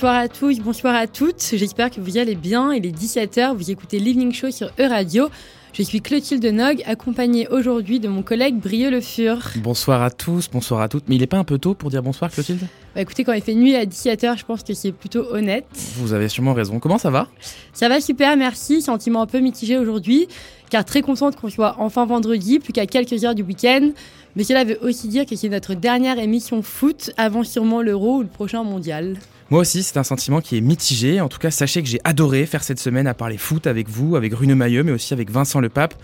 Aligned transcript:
Bonsoir 0.00 0.16
à 0.16 0.28
tous, 0.28 0.60
bonsoir 0.60 0.94
à 0.94 1.06
toutes. 1.06 1.42
J'espère 1.52 1.90
que 1.90 2.00
vous 2.00 2.16
allez 2.16 2.34
bien. 2.34 2.72
Il 2.72 2.86
est 2.86 2.90
17h, 2.90 3.54
vous 3.54 3.70
écoutez 3.70 3.98
l'Evening 3.98 4.32
Show 4.32 4.50
sur 4.50 4.68
E-Radio. 4.80 5.28
Je 5.74 5.82
suis 5.82 6.00
Clotilde 6.00 6.42
Nog, 6.46 6.82
accompagnée 6.86 7.46
aujourd'hui 7.48 8.00
de 8.00 8.08
mon 8.08 8.22
collègue 8.22 8.54
Brieux 8.58 8.90
Le 8.90 9.02
Fur. 9.02 9.50
Bonsoir 9.56 10.00
à 10.02 10.10
tous, 10.10 10.48
bonsoir 10.50 10.80
à 10.80 10.88
toutes. 10.88 11.06
Mais 11.10 11.16
il 11.16 11.18
n'est 11.20 11.26
pas 11.26 11.36
un 11.36 11.44
peu 11.44 11.58
tôt 11.58 11.74
pour 11.74 11.90
dire 11.90 12.02
bonsoir, 12.02 12.30
Clotilde? 12.30 12.62
Bah 12.94 13.02
Écoutez, 13.02 13.24
quand 13.24 13.34
il 13.34 13.42
fait 13.42 13.54
nuit 13.54 13.76
à 13.76 13.84
17h, 13.84 14.38
je 14.38 14.44
pense 14.46 14.62
que 14.62 14.72
c'est 14.72 14.92
plutôt 14.92 15.34
honnête. 15.34 15.66
Vous 15.96 16.14
avez 16.14 16.30
sûrement 16.30 16.54
raison. 16.54 16.78
Comment 16.78 16.96
ça 16.96 17.10
va? 17.10 17.28
Ça 17.74 17.90
va 17.90 18.00
super, 18.00 18.38
merci. 18.38 18.80
Sentiment 18.80 19.20
un 19.20 19.26
peu 19.26 19.40
mitigé 19.40 19.76
aujourd'hui, 19.76 20.28
car 20.70 20.86
très 20.86 21.02
contente 21.02 21.36
qu'on 21.36 21.50
soit 21.50 21.76
enfin 21.78 22.06
vendredi, 22.06 22.58
plus 22.58 22.72
qu'à 22.72 22.86
quelques 22.86 23.22
heures 23.22 23.34
du 23.34 23.42
week-end. 23.42 23.90
Mais 24.34 24.44
cela 24.44 24.64
veut 24.64 24.78
aussi 24.80 25.08
dire 25.08 25.26
que 25.26 25.36
c'est 25.36 25.50
notre 25.50 25.74
dernière 25.74 26.18
émission 26.18 26.62
foot 26.62 27.10
avant 27.18 27.44
sûrement 27.44 27.82
l'Euro 27.82 28.16
ou 28.16 28.22
le 28.22 28.28
prochain 28.28 28.64
mondial. 28.64 29.18
Moi 29.50 29.62
aussi, 29.62 29.82
c'est 29.82 29.98
un 29.98 30.04
sentiment 30.04 30.40
qui 30.40 30.56
est 30.56 30.60
mitigé. 30.60 31.20
En 31.20 31.28
tout 31.28 31.40
cas, 31.40 31.50
sachez 31.50 31.82
que 31.82 31.88
j'ai 31.88 31.98
adoré 32.04 32.46
faire 32.46 32.62
cette 32.62 32.78
semaine 32.78 33.08
à 33.08 33.14
parler 33.14 33.36
foot 33.36 33.66
avec 33.66 33.88
vous, 33.88 34.14
avec 34.14 34.32
Rune 34.32 34.54
Mailleux, 34.54 34.84
mais 34.84 34.92
aussi 34.92 35.12
avec 35.12 35.28
Vincent 35.28 35.58
Le 35.58 35.68
Pape. 35.68 35.94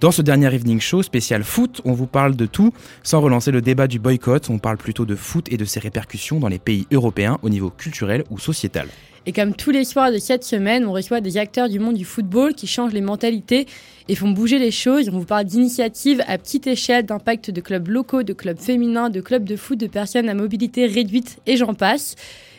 Dans 0.00 0.10
ce 0.10 0.22
dernier 0.22 0.52
evening 0.52 0.80
show 0.80 1.04
spécial 1.04 1.44
foot, 1.44 1.80
on 1.84 1.92
vous 1.92 2.08
parle 2.08 2.34
de 2.34 2.46
tout 2.46 2.72
sans 3.04 3.20
relancer 3.20 3.52
le 3.52 3.62
débat 3.62 3.86
du 3.86 4.00
boycott. 4.00 4.50
On 4.50 4.58
parle 4.58 4.76
plutôt 4.76 5.04
de 5.04 5.14
foot 5.14 5.46
et 5.52 5.56
de 5.56 5.64
ses 5.64 5.78
répercussions 5.78 6.40
dans 6.40 6.48
les 6.48 6.58
pays 6.58 6.88
européens 6.90 7.38
au 7.42 7.48
niveau 7.48 7.70
culturel 7.70 8.24
ou 8.30 8.40
sociétal. 8.40 8.88
Et 9.24 9.32
comme 9.32 9.54
tous 9.54 9.70
les 9.70 9.84
soirs 9.84 10.10
de 10.10 10.18
cette 10.18 10.42
semaine, 10.42 10.84
on 10.84 10.92
reçoit 10.92 11.20
des 11.20 11.36
acteurs 11.36 11.68
du 11.68 11.78
monde 11.78 11.94
du 11.94 12.04
football 12.04 12.54
qui 12.54 12.66
changent 12.66 12.92
les 12.92 13.00
mentalités 13.00 13.66
et 14.08 14.16
font 14.16 14.30
bouger 14.30 14.58
les 14.58 14.72
choses. 14.72 15.10
On 15.12 15.18
vous 15.18 15.24
parle 15.24 15.44
d'initiatives 15.44 16.24
à 16.26 16.38
petite 16.38 16.66
échelle, 16.66 17.06
d'impact 17.06 17.52
de 17.52 17.60
clubs 17.60 17.86
locaux, 17.86 18.24
de 18.24 18.32
clubs 18.32 18.58
féminins, 18.58 19.10
de 19.10 19.20
clubs 19.20 19.44
de 19.44 19.54
foot, 19.54 19.78
de 19.78 19.86
personnes 19.86 20.28
à 20.28 20.34
mobilité 20.34 20.86
réduite 20.86 21.38
et 21.46 21.56
j'en 21.56 21.74
passe. 21.74 22.16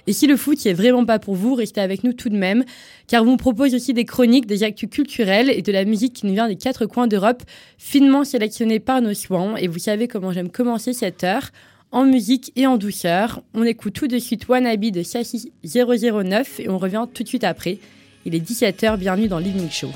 Et 0.08 0.14
si 0.14 0.26
le 0.26 0.38
foot 0.38 0.64
n'est 0.66 0.74
vraiment 0.74 1.06
pas 1.06 1.20
pour 1.20 1.36
vous, 1.36 1.54
restez 1.54 1.82
avec 1.82 2.04
nous 2.06 2.14
tout 2.14 2.30
de 2.30 2.38
même, 2.38 2.64
car 3.08 3.24
on 3.24 3.26
vous 3.26 3.38
propose 3.38 3.76
aussi 3.76 3.94
des 3.94 4.06
chroniques, 4.06 4.46
des 4.46 4.64
actus 4.64 4.90
culturels 4.90 5.50
et 5.50 5.62
de 5.62 5.72
la 5.72 5.84
musique 5.84 6.14
qui 6.14 6.26
nous 6.26 6.34
vient 6.34 6.48
des 6.48 6.56
quatre 6.56 6.86
coins 6.86 7.08
d'Europe, 7.08 7.44
finement 7.78 8.24
sélectionnée 8.24 8.80
par 8.80 9.02
nos 9.02 9.14
soins. 9.14 9.58
Et 9.58 9.68
vous 9.68 9.80
savez 9.80 10.08
comment 10.08 10.32
j'aime 10.32 10.50
commencer 10.50 10.94
cette 10.94 11.26
heure 11.26 11.52
en 11.92 12.06
musique 12.06 12.52
et 12.56 12.66
en 12.68 12.78
douceur. 12.78 13.42
On 13.54 13.64
écoute 13.64 13.94
tout 13.94 14.08
de 14.08 14.18
suite 14.18 14.48
Wannabe 14.48 14.92
de 14.92 15.04
Sassy 15.04 15.52
009 15.66 16.62
et 16.62 16.70
on 16.70 16.78
revient 16.78 17.06
tout 17.14 17.24
de 17.24 17.28
suite 17.28 17.44
après. 17.44 17.78
Il 18.26 18.34
est 18.34 18.40
17h, 18.40 18.98
bienvenue 18.98 19.28
dans 19.28 19.40
l'Evening 19.40 19.70
Show. 19.70 19.90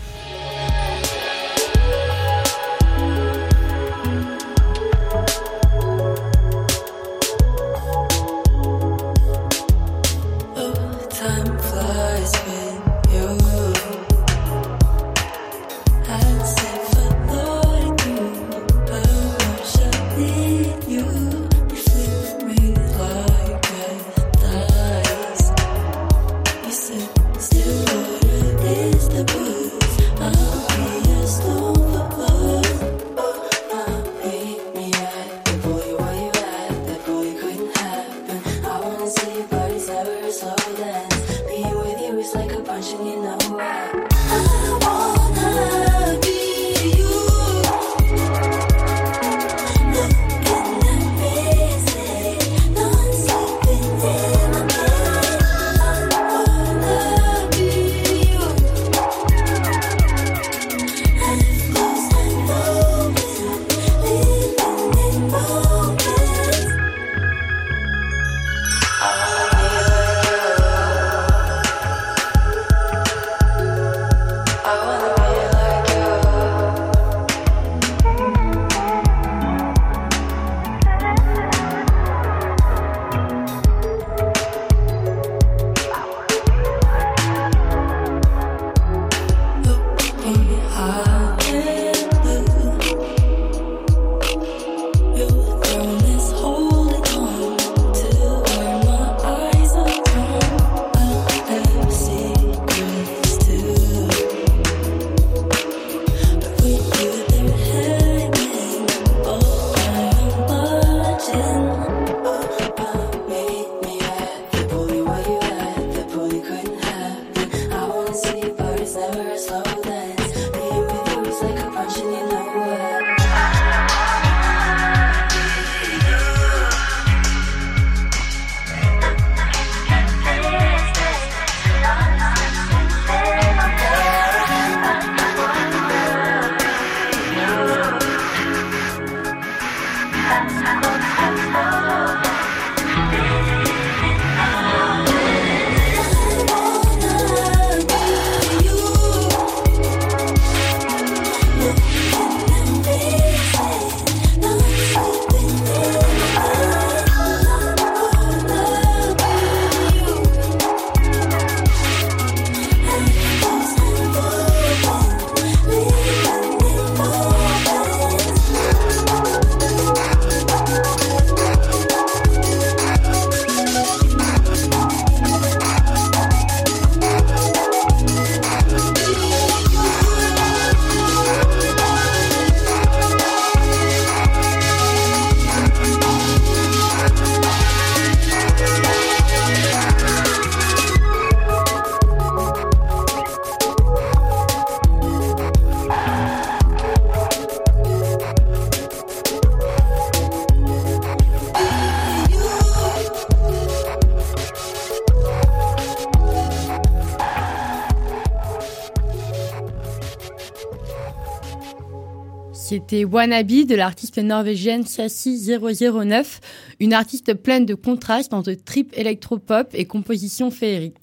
C'était 212.91 213.05
Wannabe 213.05 213.65
de 213.67 213.75
l'artiste 213.75 214.17
norvégienne 214.17 214.85
Sassi 214.85 215.41
009, 215.47 216.41
une 216.81 216.91
artiste 216.91 217.33
pleine 217.35 217.65
de 217.65 217.73
contrastes 217.73 218.33
entre 218.33 218.51
trip 218.51 218.91
électropop 218.97 219.69
et 219.73 219.85
composition 219.85 220.51
féerique. 220.51 220.97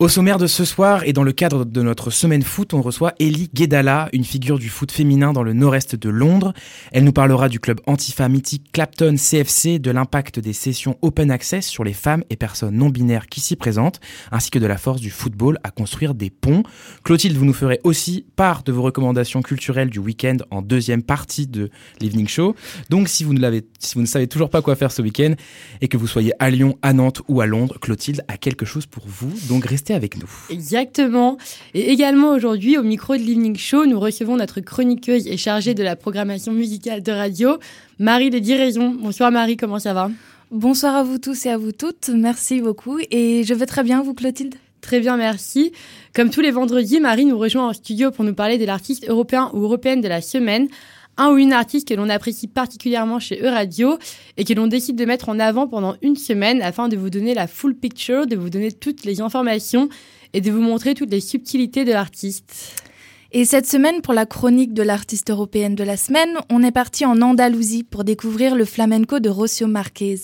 Au 0.00 0.06
sommaire 0.06 0.38
de 0.38 0.46
ce 0.46 0.64
soir 0.64 1.02
et 1.02 1.12
dans 1.12 1.24
le 1.24 1.32
cadre 1.32 1.64
de 1.64 1.82
notre 1.82 2.10
semaine 2.12 2.44
foot, 2.44 2.72
on 2.72 2.82
reçoit 2.82 3.14
Ellie 3.18 3.50
Guedala, 3.52 4.08
une 4.12 4.22
figure 4.22 4.60
du 4.60 4.68
foot 4.68 4.92
féminin 4.92 5.32
dans 5.32 5.42
le 5.42 5.54
nord-est 5.54 5.96
de 5.96 6.08
Londres. 6.08 6.52
Elle 6.92 7.02
nous 7.02 7.12
parlera 7.12 7.48
du 7.48 7.58
club 7.58 7.80
antifa 7.84 8.28
mythique 8.28 8.70
Clapton 8.70 9.16
CFC, 9.16 9.80
de 9.80 9.90
l'impact 9.90 10.38
des 10.38 10.52
sessions 10.52 10.96
open 11.02 11.32
access 11.32 11.66
sur 11.66 11.82
les 11.82 11.94
femmes 11.94 12.22
et 12.30 12.36
personnes 12.36 12.76
non 12.76 12.90
binaires 12.90 13.26
qui 13.26 13.40
s'y 13.40 13.56
présentent, 13.56 13.98
ainsi 14.30 14.52
que 14.52 14.60
de 14.60 14.68
la 14.68 14.78
force 14.78 15.00
du 15.00 15.10
football 15.10 15.58
à 15.64 15.72
construire 15.72 16.14
des 16.14 16.30
ponts. 16.30 16.62
Clotilde, 17.02 17.36
vous 17.36 17.44
nous 17.44 17.52
ferez 17.52 17.80
aussi 17.82 18.24
part 18.36 18.62
de 18.62 18.70
vos 18.70 18.82
recommandations 18.82 19.42
culturelles 19.42 19.90
du 19.90 19.98
week-end 19.98 20.36
en 20.52 20.62
deuxième 20.62 21.02
partie 21.02 21.48
de 21.48 21.70
l'Evening 22.00 22.28
Show. 22.28 22.54
Donc 22.88 23.08
si 23.08 23.24
vous, 23.24 23.34
ne 23.34 23.60
si 23.80 23.96
vous 23.96 24.02
ne 24.02 24.06
savez 24.06 24.28
toujours 24.28 24.50
pas 24.50 24.62
quoi 24.62 24.76
faire 24.76 24.92
ce 24.92 25.02
week-end 25.02 25.34
et 25.80 25.88
que 25.88 25.96
vous 25.96 26.06
soyez 26.06 26.34
à 26.38 26.50
Lyon, 26.50 26.78
à 26.82 26.92
Nantes 26.92 27.22
ou 27.26 27.40
à 27.40 27.46
Londres, 27.46 27.80
Clotilde 27.80 28.22
a 28.28 28.36
quelque 28.36 28.64
chose 28.64 28.86
pour 28.86 29.02
vous. 29.04 29.32
Donc 29.48 29.64
restez 29.64 29.87
avec 29.94 30.16
nous. 30.16 30.28
Exactement. 30.50 31.38
Et 31.74 31.90
également 31.92 32.30
aujourd'hui, 32.30 32.78
au 32.78 32.82
micro 32.82 33.16
de 33.16 33.22
l'Evening 33.22 33.56
Show, 33.56 33.86
nous 33.86 33.98
recevons 33.98 34.36
notre 34.36 34.60
chroniqueuse 34.60 35.26
et 35.26 35.36
chargée 35.36 35.74
de 35.74 35.82
la 35.82 35.96
programmation 35.96 36.52
musicale 36.52 37.02
de 37.02 37.12
radio, 37.12 37.58
Marie 37.98 38.30
de 38.30 38.38
Diraison. 38.38 38.96
Bonsoir 39.00 39.30
Marie, 39.30 39.56
comment 39.56 39.78
ça 39.78 39.94
va? 39.94 40.10
Bonsoir 40.50 40.96
à 40.96 41.02
vous 41.02 41.18
tous 41.18 41.46
et 41.46 41.50
à 41.50 41.58
vous 41.58 41.72
toutes. 41.72 42.10
Merci 42.14 42.60
beaucoup. 42.60 42.98
Et 43.10 43.44
je 43.44 43.52
vais 43.54 43.66
très 43.66 43.82
bien, 43.82 44.02
vous 44.02 44.14
Clotilde? 44.14 44.54
Très 44.80 45.00
bien, 45.00 45.16
merci. 45.16 45.72
Comme 46.14 46.30
tous 46.30 46.40
les 46.40 46.50
vendredis, 46.50 47.00
Marie 47.00 47.24
nous 47.24 47.38
rejoint 47.38 47.68
en 47.68 47.72
studio 47.72 48.10
pour 48.10 48.24
nous 48.24 48.34
parler 48.34 48.58
de 48.58 48.64
l'artiste 48.64 49.08
européen 49.08 49.50
ou 49.52 49.62
européenne 49.62 50.00
de 50.00 50.08
la 50.08 50.20
semaine 50.20 50.68
un 51.18 51.32
ou 51.32 51.36
une 51.36 51.52
artiste 51.52 51.88
que 51.88 51.94
l'on 51.94 52.08
apprécie 52.08 52.46
particulièrement 52.46 53.18
chez 53.18 53.42
E-Radio 53.42 53.98
et 54.36 54.44
que 54.44 54.54
l'on 54.54 54.68
décide 54.68 54.96
de 54.96 55.04
mettre 55.04 55.28
en 55.28 55.38
avant 55.38 55.66
pendant 55.66 55.96
une 56.00 56.16
semaine 56.16 56.62
afin 56.62 56.88
de 56.88 56.96
vous 56.96 57.10
donner 57.10 57.34
la 57.34 57.46
full 57.46 57.74
picture, 57.74 58.26
de 58.26 58.36
vous 58.36 58.50
donner 58.50 58.72
toutes 58.72 59.04
les 59.04 59.20
informations 59.20 59.88
et 60.32 60.40
de 60.40 60.50
vous 60.50 60.60
montrer 60.60 60.94
toutes 60.94 61.10
les 61.10 61.20
subtilités 61.20 61.84
de 61.84 61.92
l'artiste. 61.92 62.87
Et 63.30 63.44
cette 63.44 63.66
semaine, 63.66 64.00
pour 64.00 64.14
la 64.14 64.24
chronique 64.24 64.72
de 64.72 64.82
l'artiste 64.82 65.28
européenne 65.28 65.74
de 65.74 65.84
la 65.84 65.98
semaine, 65.98 66.38
on 66.48 66.62
est 66.62 66.72
parti 66.72 67.04
en 67.04 67.20
Andalousie 67.20 67.84
pour 67.84 68.02
découvrir 68.02 68.54
le 68.54 68.64
flamenco 68.64 69.20
de 69.20 69.28
Rocio 69.28 69.66
Marquez. 69.66 70.20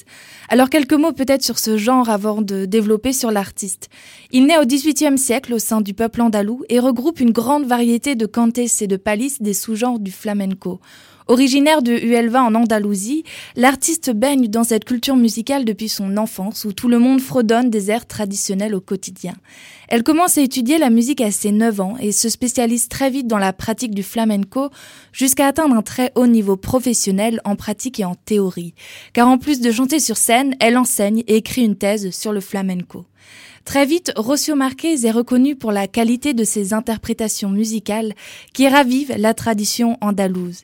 Alors 0.49 0.71
quelques 0.71 0.95
mots 0.95 1.13
peut-être 1.13 1.43
sur 1.43 1.59
ce 1.59 1.77
genre 1.77 2.09
avant 2.09 2.41
de 2.41 2.65
développer 2.65 3.13
sur 3.13 3.31
l'artiste. 3.31 3.91
Il 4.31 4.47
naît 4.47 4.57
au 4.57 4.65
XVIIIe 4.65 5.19
siècle 5.19 5.53
au 5.53 5.59
sein 5.59 5.83
du 5.83 5.93
peuple 5.93 6.23
andalou 6.23 6.63
et 6.71 6.81
regroupe 6.81 7.21
une 7.21 7.33
grande 7.33 7.67
variété 7.67 8.15
de 8.15 8.25
cantes 8.25 8.57
et 8.57 8.87
de 8.87 8.97
palis 8.97 9.37
des 9.39 9.53
sous-genres 9.53 9.99
du 9.99 10.11
flamenco. 10.11 10.81
Originaire 11.27 11.81
de 11.81 11.93
Huelva 11.93 12.43
en 12.43 12.55
Andalousie, 12.55 13.25
l'artiste 13.57 14.11
baigne 14.11 14.49
dans 14.49 14.63
cette 14.63 14.85
culture 14.85 15.17
musicale 15.17 15.65
depuis 15.65 15.89
son 15.89 16.19
enfance 16.19 16.67
où 16.67 16.75
tout 16.75 16.87
le 16.87 16.99
monde 16.99 17.23
fredonne 17.23 17.71
des 17.71 17.91
airs 17.91 18.07
traditionnels 18.07 18.75
au 18.75 18.83
quotidien. 18.83 19.33
Elle 19.89 20.03
commence 20.03 20.37
à 20.37 20.43
étudier 20.43 20.77
la 20.77 20.91
musique 20.91 21.23
à 21.23 21.31
ses 21.31 21.51
9 21.51 21.81
ans 21.81 21.97
et 21.99 22.13
se 22.13 22.29
spécialise 22.29 22.89
très 22.89 23.09
vite 23.09 23.27
dans 23.27 23.39
la 23.39 23.55
pratique 23.55 23.95
du 23.95 24.03
flamenco 24.03 24.69
jusqu'à 25.13 25.47
atteindre 25.47 25.75
un 25.75 25.83
très 25.83 26.13
haut 26.15 26.27
niveau 26.27 26.59
professionnel 26.59 27.41
en 27.47 27.57
pratique 27.57 28.01
et 28.01 28.05
en 28.05 28.17
théorie. 28.17 28.75
Car 29.15 29.27
en 29.27 29.39
plus 29.39 29.63
de 29.63 29.73
chanter 29.73 30.01
sur 30.01 30.19
scène, 30.19 30.55
elle 30.61 30.77
enseigne 30.77 31.23
et 31.27 31.37
écrit 31.37 31.65
une 31.65 31.77
thèse 31.77 32.11
sur 32.11 32.35
le 32.35 32.41
flamenco. 32.41 33.07
Très 33.65 33.87
vite, 33.87 34.13
Rocio 34.17 34.55
Marquez 34.57 35.07
est 35.07 35.11
reconnu 35.11 35.57
pour 35.57 35.73
la 35.73 35.87
qualité 35.89 36.35
de 36.35 36.45
ses 36.45 36.75
interprétations 36.75 37.49
musicales 37.49 38.13
qui 38.53 38.69
ravivent 38.69 39.15
la 39.17 39.33
tradition 39.33 39.97
andalouse. 40.03 40.61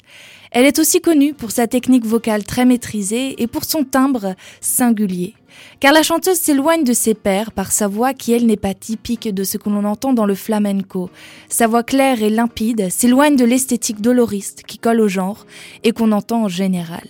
Elle 0.52 0.66
est 0.66 0.80
aussi 0.80 1.00
connue 1.00 1.32
pour 1.32 1.52
sa 1.52 1.68
technique 1.68 2.04
vocale 2.04 2.44
très 2.44 2.64
maîtrisée 2.64 3.40
et 3.40 3.46
pour 3.46 3.64
son 3.64 3.84
timbre 3.84 4.34
singulier. 4.60 5.34
Car 5.78 5.92
la 5.92 6.02
chanteuse 6.02 6.38
s'éloigne 6.38 6.82
de 6.82 6.92
ses 6.92 7.14
pairs 7.14 7.52
par 7.52 7.70
sa 7.70 7.86
voix 7.86 8.14
qui, 8.14 8.32
elle, 8.32 8.46
n'est 8.46 8.56
pas 8.56 8.74
typique 8.74 9.32
de 9.32 9.44
ce 9.44 9.58
que 9.58 9.68
l'on 9.68 9.84
entend 9.84 10.12
dans 10.12 10.26
le 10.26 10.34
flamenco. 10.34 11.08
Sa 11.48 11.68
voix 11.68 11.84
claire 11.84 12.22
et 12.22 12.30
limpide 12.30 12.90
s'éloigne 12.90 13.36
de 13.36 13.44
l'esthétique 13.44 14.00
doloriste 14.00 14.64
qui 14.66 14.78
colle 14.78 15.00
au 15.00 15.08
genre 15.08 15.46
et 15.84 15.92
qu'on 15.92 16.10
entend 16.10 16.44
en 16.44 16.48
général. 16.48 17.06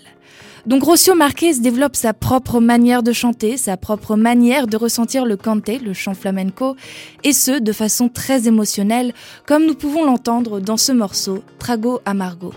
Donc 0.66 0.82
Rocio 0.82 1.14
Marquez 1.14 1.54
développe 1.54 1.96
sa 1.96 2.12
propre 2.12 2.60
manière 2.60 3.02
de 3.02 3.12
chanter, 3.12 3.56
sa 3.56 3.78
propre 3.78 4.16
manière 4.16 4.66
de 4.66 4.76
ressentir 4.76 5.24
le 5.24 5.38
canté, 5.38 5.78
le 5.78 5.94
chant 5.94 6.12
flamenco, 6.12 6.76
et 7.24 7.32
ce, 7.32 7.58
de 7.58 7.72
façon 7.72 8.10
très 8.10 8.46
émotionnelle, 8.46 9.14
comme 9.46 9.64
nous 9.64 9.74
pouvons 9.74 10.04
l'entendre 10.04 10.60
dans 10.60 10.76
ce 10.76 10.92
morceau, 10.92 11.42
Trago 11.58 12.00
Amargo. 12.04 12.52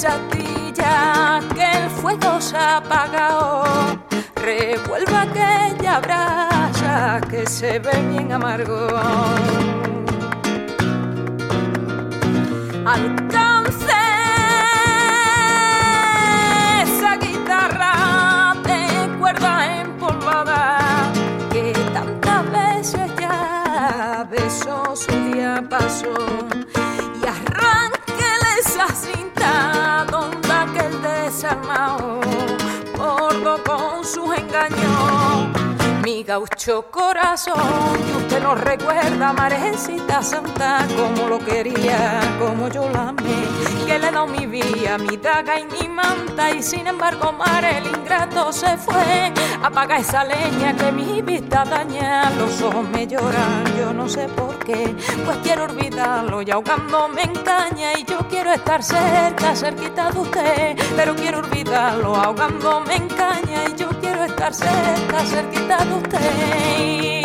Satilla 0.00 1.40
que 1.54 1.72
el 1.78 1.90
fuego 1.90 2.40
se 2.40 2.56
ha 2.56 2.78
apagado. 2.78 3.64
Revuelva 4.34 5.22
aquella 5.22 6.00
brasa 6.00 7.20
que 7.28 7.46
se 7.46 7.78
ve 7.80 7.92
bien 8.08 8.32
amargo. 8.32 8.88
Alcance 12.86 14.00
esa 16.82 17.16
guitarra 17.16 18.54
de 18.64 19.18
cuerda 19.18 19.80
empolvada 19.82 21.12
que 21.52 21.74
tantas 21.92 22.42
veces 22.50 23.10
ya 23.18 24.26
besó 24.30 24.96
su 24.96 25.12
diapaso 25.30 26.14
y 26.68 26.69
sus 34.10 34.36
engaños 34.36 35.29
mi 36.02 36.22
gaucho 36.22 36.86
corazón, 36.90 37.54
que 38.06 38.16
usted 38.16 38.42
no 38.42 38.54
recuerda, 38.54 39.32
Marecita 39.32 40.22
Santa, 40.22 40.86
como 40.96 41.28
lo 41.28 41.38
quería, 41.38 42.20
como 42.38 42.68
yo 42.68 42.88
la 42.90 43.08
amé, 43.08 43.44
que 43.86 43.98
le 43.98 44.10
da 44.10 44.26
mi 44.26 44.46
vida, 44.46 44.98
mi 44.98 45.16
daga 45.16 45.58
y 45.58 45.64
mi 45.64 45.88
manta, 45.88 46.50
y 46.50 46.62
sin 46.62 46.86
embargo, 46.86 47.32
mar 47.32 47.64
el 47.64 47.86
ingrato 47.86 48.52
se 48.52 48.76
fue, 48.76 49.32
apaga 49.62 49.98
esa 49.98 50.24
leña 50.24 50.74
que 50.74 50.92
mi 50.92 51.22
vista 51.22 51.64
daña, 51.64 52.30
los 52.30 52.60
ojos 52.62 52.88
me 52.88 53.06
lloran, 53.06 53.64
yo 53.78 53.92
no 53.92 54.08
sé 54.08 54.28
por 54.28 54.58
qué, 54.60 54.94
pues 55.24 55.36
quiero 55.42 55.64
olvidarlo 55.64 56.42
y 56.42 56.50
ahogándome 56.50 57.22
en 57.22 57.34
caña, 57.42 57.98
y 57.98 58.04
yo 58.04 58.18
quiero 58.28 58.52
estar 58.52 58.82
cerca, 58.82 59.54
cerquita 59.54 60.10
de 60.10 60.18
usted, 60.18 60.76
pero 60.96 61.14
quiero 61.14 61.38
olvidarlo 61.40 62.16
ahogándome 62.16 62.96
en 62.96 63.08
caña, 63.08 63.64
y 63.70 63.76
yo 63.76 63.88
quiero 64.00 64.24
estar 64.24 64.54
cerca, 64.54 65.20
cerquita 65.24 65.76
de 65.84 65.94
usted. 65.94 65.99
Hey. 66.08 67.19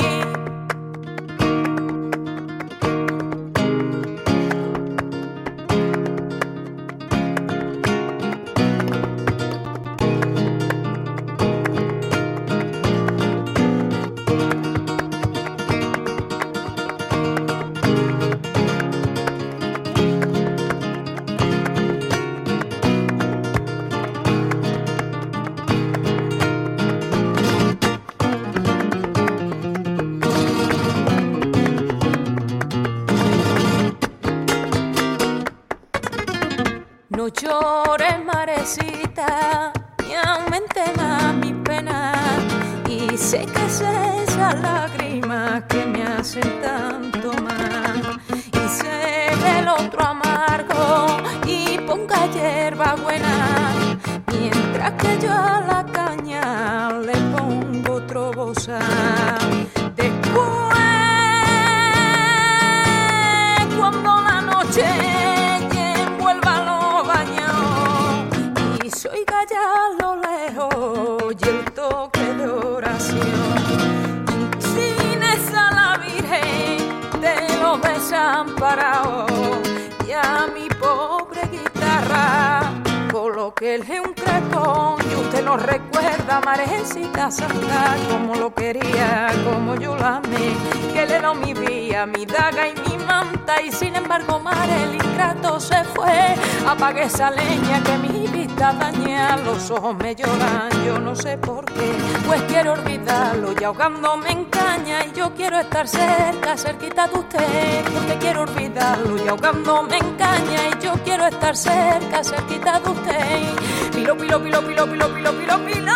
Cerca, 105.88 106.58
cerquita 106.58 107.08
de 107.08 107.20
usted 107.20 107.84
porque 107.94 108.18
quiero 108.20 108.42
olvidarlo. 108.44 109.24
Y 109.24 109.28
ahogándome 109.28 109.98
en 109.98 110.16
caña 110.16 110.70
y 110.70 110.84
yo 110.84 110.94
quiero 111.04 111.28
estar 111.28 111.56
cerca, 111.56 112.24
cerquita 112.24 112.80
de 112.80 112.90
usted. 112.90 113.92
Pilo, 113.94 114.18
pilo, 114.18 114.42
pilo, 114.42 114.62
pilo, 114.66 114.86
pilo, 114.86 115.14
pilo, 115.14 115.32
pilo, 115.34 115.66
pilo 115.66 115.94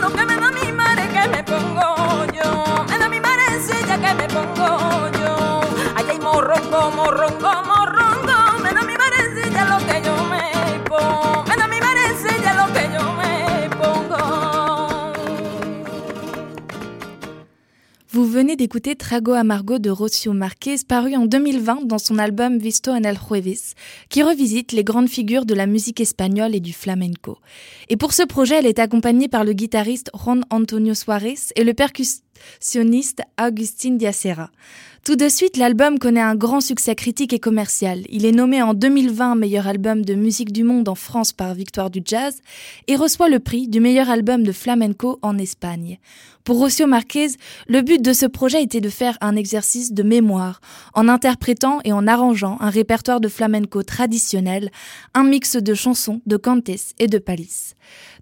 lo 0.00 0.12
que 0.12 0.26
me 0.26 0.36
da 0.36 0.50
mi 0.50 0.72
madre 0.72 1.08
que 1.08 1.28
me 1.28 1.44
pongo 1.44 2.26
yo 2.32 2.71
venez 18.32 18.56
d'écouter 18.56 18.96
Trago 18.96 19.32
Amargo 19.32 19.78
de 19.78 19.90
Rocio 19.90 20.32
Marquez, 20.32 20.76
paru 20.88 21.14
en 21.16 21.26
2020 21.26 21.86
dans 21.86 21.98
son 21.98 22.18
album 22.18 22.56
Visto 22.56 22.90
en 22.90 23.02
el 23.02 23.18
Jueves, 23.18 23.74
qui 24.08 24.22
revisite 24.22 24.72
les 24.72 24.84
grandes 24.84 25.10
figures 25.10 25.44
de 25.44 25.52
la 25.52 25.66
musique 25.66 26.00
espagnole 26.00 26.54
et 26.54 26.60
du 26.60 26.72
flamenco. 26.72 27.36
Et 27.90 27.98
pour 27.98 28.14
ce 28.14 28.22
projet, 28.22 28.54
elle 28.54 28.66
est 28.66 28.78
accompagnée 28.78 29.28
par 29.28 29.44
le 29.44 29.52
guitariste 29.52 30.10
Juan 30.14 30.46
Antonio 30.48 30.94
Suarez 30.94 31.38
et 31.56 31.62
le 31.62 31.74
percussionniste 31.74 33.20
Agustin 33.36 33.96
Diacera. 33.96 34.50
Tout 35.04 35.16
de 35.16 35.28
suite, 35.28 35.56
l'album 35.56 35.98
connaît 35.98 36.20
un 36.20 36.36
grand 36.36 36.60
succès 36.60 36.94
critique 36.94 37.32
et 37.32 37.40
commercial. 37.40 38.02
Il 38.08 38.24
est 38.24 38.30
nommé 38.30 38.62
en 38.62 38.72
2020 38.72 39.34
meilleur 39.34 39.66
album 39.66 40.04
de 40.04 40.14
musique 40.14 40.52
du 40.52 40.62
monde 40.62 40.88
en 40.88 40.94
France 40.94 41.32
par 41.32 41.54
Victoire 41.54 41.90
du 41.90 42.02
Jazz 42.04 42.40
et 42.86 42.94
reçoit 42.94 43.28
le 43.28 43.40
prix 43.40 43.66
du 43.66 43.80
meilleur 43.80 44.08
album 44.08 44.44
de 44.44 44.52
flamenco 44.52 45.18
en 45.20 45.38
Espagne. 45.38 45.98
Pour 46.44 46.58
Rocio 46.58 46.88
Marquez, 46.88 47.28
le 47.68 47.82
but 47.82 48.02
de 48.02 48.12
ce 48.12 48.26
projet 48.26 48.62
était 48.62 48.80
de 48.80 48.88
faire 48.88 49.16
un 49.20 49.36
exercice 49.36 49.92
de 49.92 50.02
mémoire, 50.02 50.60
en 50.92 51.08
interprétant 51.08 51.78
et 51.84 51.92
en 51.92 52.08
arrangeant 52.08 52.56
un 52.60 52.70
répertoire 52.70 53.20
de 53.20 53.28
flamenco 53.28 53.84
traditionnel, 53.84 54.70
un 55.14 55.22
mix 55.22 55.56
de 55.56 55.74
chansons, 55.74 56.20
de 56.26 56.36
cantes 56.36 56.70
et 56.98 57.06
de 57.06 57.18
palis. 57.18 57.74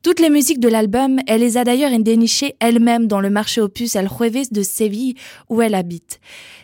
Toutes 0.03 0.21
les 0.21 0.31
musiques 0.31 0.61
de 0.61 0.69
l'album, 0.69 1.19
elle 1.27 1.41
les 1.41 1.57
a 1.57 1.65
d'ailleurs 1.65 1.91
dénichées 1.99 2.57
elle-même 2.61 3.07
dans 3.07 3.21
le 3.21 3.31
marché 3.31 3.61
opus 3.61 3.97
El 3.97 4.09
Jueves 4.09 4.51
de 4.51 4.63
Séville 4.63 5.15
où 5.49 5.61
elle 5.63 5.75
habite. 5.75 6.21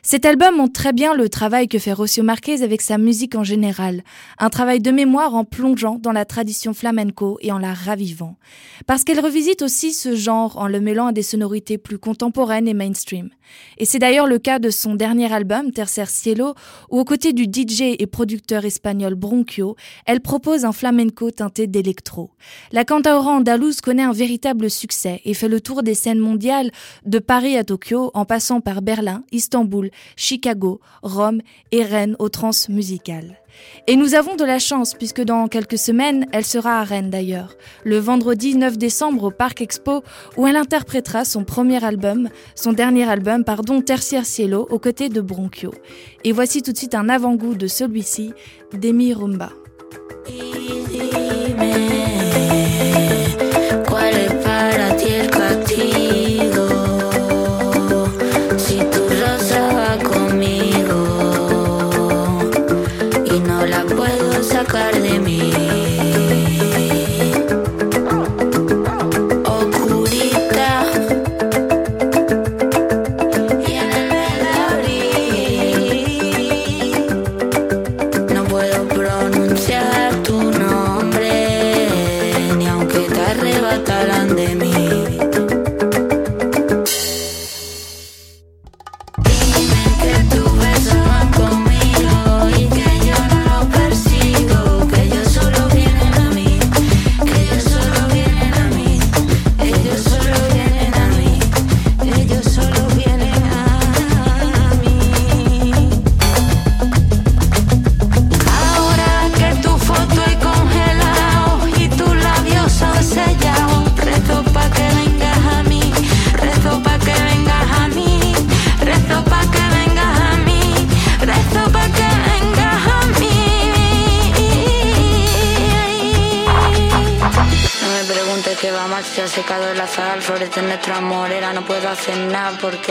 Cet 0.09 0.25
album 0.25 0.59
montre 0.59 0.73
très 0.73 0.93
bien 0.93 1.15
le 1.15 1.29
travail 1.29 1.67
que 1.67 1.81
fait 1.81 1.93
Rocio 1.93 2.23
Marquez 2.23 2.63
avec 2.63 2.81
sa 2.81 2.97
musique 2.97 3.35
en 3.35 3.43
général, 3.43 4.05
un 4.39 4.51
travail 4.51 4.79
de 4.79 4.93
mémoire 4.93 5.35
en 5.35 5.43
plongeant 5.43 5.99
dans 6.01 6.13
la 6.13 6.25
tradition 6.25 6.75
flamenco 6.75 7.39
et 7.41 7.51
en 7.51 7.59
la 7.59 7.75
ravivant. 7.75 8.37
Parce 8.87 9.03
qu'elle 9.03 9.19
revisite 9.19 9.63
aussi 9.63 9.93
ce 9.93 10.15
genre 10.15 10.59
en 10.59 10.69
le 10.69 10.81
mêlant 10.81 11.09
à 11.09 11.13
des 11.13 11.25
sonorités 11.25 11.77
plus 11.77 11.99
contemporaines 11.99 12.69
et 12.69 12.73
mainstream. 12.73 13.31
Et 13.79 13.85
c'est 13.85 13.99
d'ailleurs 13.99 14.29
le 14.29 14.39
cas 14.39 14.61
de 14.61 14.71
son 14.71 14.95
dernier 14.95 15.33
album, 15.33 15.73
Tercer 15.73 16.07
Cielo, 16.07 16.55
où 16.89 17.01
aux 17.01 17.05
côtés 17.05 17.33
du 17.33 17.45
DJ 17.45 17.97
et 17.99 18.07
producteur 18.07 18.65
espagnol 18.65 19.17
Bronchio, 19.17 19.75
elle 20.07 20.21
propose 20.21 20.65
un 20.65 20.73
flamenco 20.73 21.33
teinté 21.33 21.67
d'électro. 21.67 22.31
La 22.71 22.85
cantaora 22.85 23.33
andalouse 23.33 23.81
connaît 23.81 24.05
un 24.05 24.13
véritable 24.13 24.71
succès 24.71 25.21
et 25.25 25.35
fait 25.35 25.49
le 25.49 25.61
tour 25.61 25.83
des 25.83 25.95
scènes 25.95 26.21
mondiales 26.21 26.71
de 27.05 27.19
Paris 27.19 27.57
à 27.57 27.65
Tokyo 27.65 28.13
en 28.15 28.25
passant 28.25 28.61
par 28.61 28.83
Berlin, 28.83 29.25
Istanbul, 29.33 29.91
Chicago, 30.17 30.81
Rome 31.03 31.41
et 31.73 31.83
Rennes 31.83 32.17
aux 32.19 32.29
trans 32.29 32.51
musicales. 32.69 33.39
Et 33.87 33.97
nous 33.97 34.15
avons 34.15 34.37
de 34.37 34.45
la 34.45 34.59
chance 34.59 34.95
puisque 34.95 35.23
dans 35.23 35.49
quelques 35.49 35.79
semaines, 35.79 36.27
elle 36.33 36.45
sera 36.45 36.81
à 36.81 36.85
Rennes 36.85 37.11
d'ailleurs, 37.11 37.57
le 37.85 37.99
vendredi 37.99 38.57
9 38.57 38.77
décembre 38.79 39.25
au 39.25 39.31
Parc 39.31 39.61
Expo 39.61 40.03
où 40.37 40.47
elle 40.47 40.57
interprétera 40.57 41.25
son 41.25 41.45
premier 41.45 41.83
album, 41.85 42.29
son 42.55 42.73
dernier 42.73 43.09
album, 43.09 43.45
pardon, 43.45 43.81
Tertiaire 43.81 44.27
Cielo, 44.27 44.67
aux 44.71 44.79
côtés 44.79 45.09
de 45.09 45.21
Bronchio. 45.21 45.73
Et 46.25 46.33
voici 46.33 46.63
tout 46.63 46.73
de 46.73 46.77
suite 46.79 46.95
un 46.95 47.09
avant-goût 47.09 47.55
de 47.55 47.67
celui-ci, 47.67 48.33
Demi 48.73 49.15
Rumba. 49.15 49.51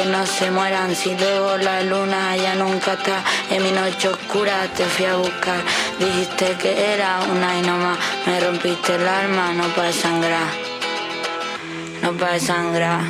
No 0.05 0.25
se 0.25 0.51
mueran. 0.51 0.95
Si 0.95 1.15
luego 1.15 1.57
la 1.57 1.81
luna 1.81 2.35
ya 2.37 2.55
nunca 2.55 2.93
está 2.93 3.23
en 3.49 3.63
mi 3.63 3.71
noche 3.71 4.09
oscura, 4.09 4.67
te 4.75 4.85
fui 4.85 5.05
a 5.05 5.15
buscar. 5.15 5.59
Dijiste 5.99 6.55
que 6.61 6.93
era 6.93 7.19
una 7.31 7.57
y 7.59 7.61
no 7.61 7.77
más. 7.77 7.97
Me 8.25 8.39
rompiste 8.39 8.95
el 8.95 9.07
alma, 9.07 9.53
no 9.53 9.67
para 9.75 9.91
sangrar. 9.91 10.47
No 12.01 12.13
para 12.13 12.39
sangrar. 12.39 13.01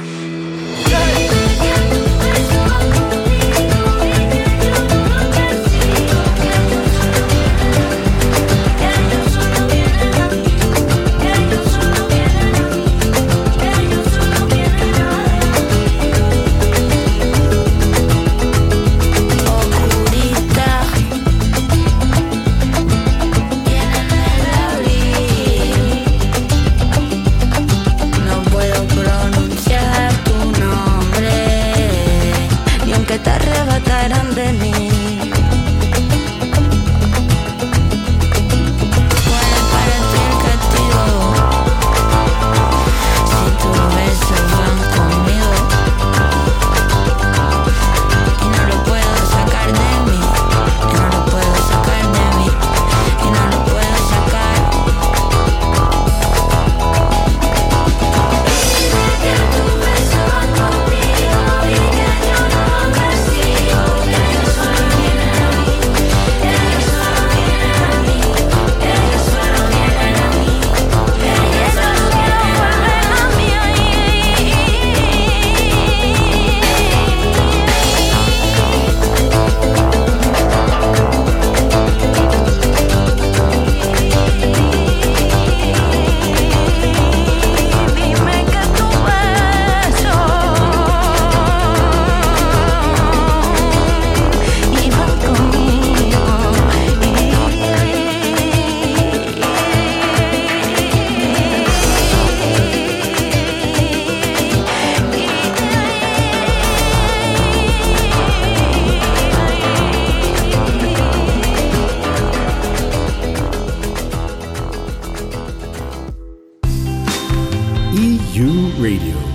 EU 117.97 118.73
Radio. 118.77 119.34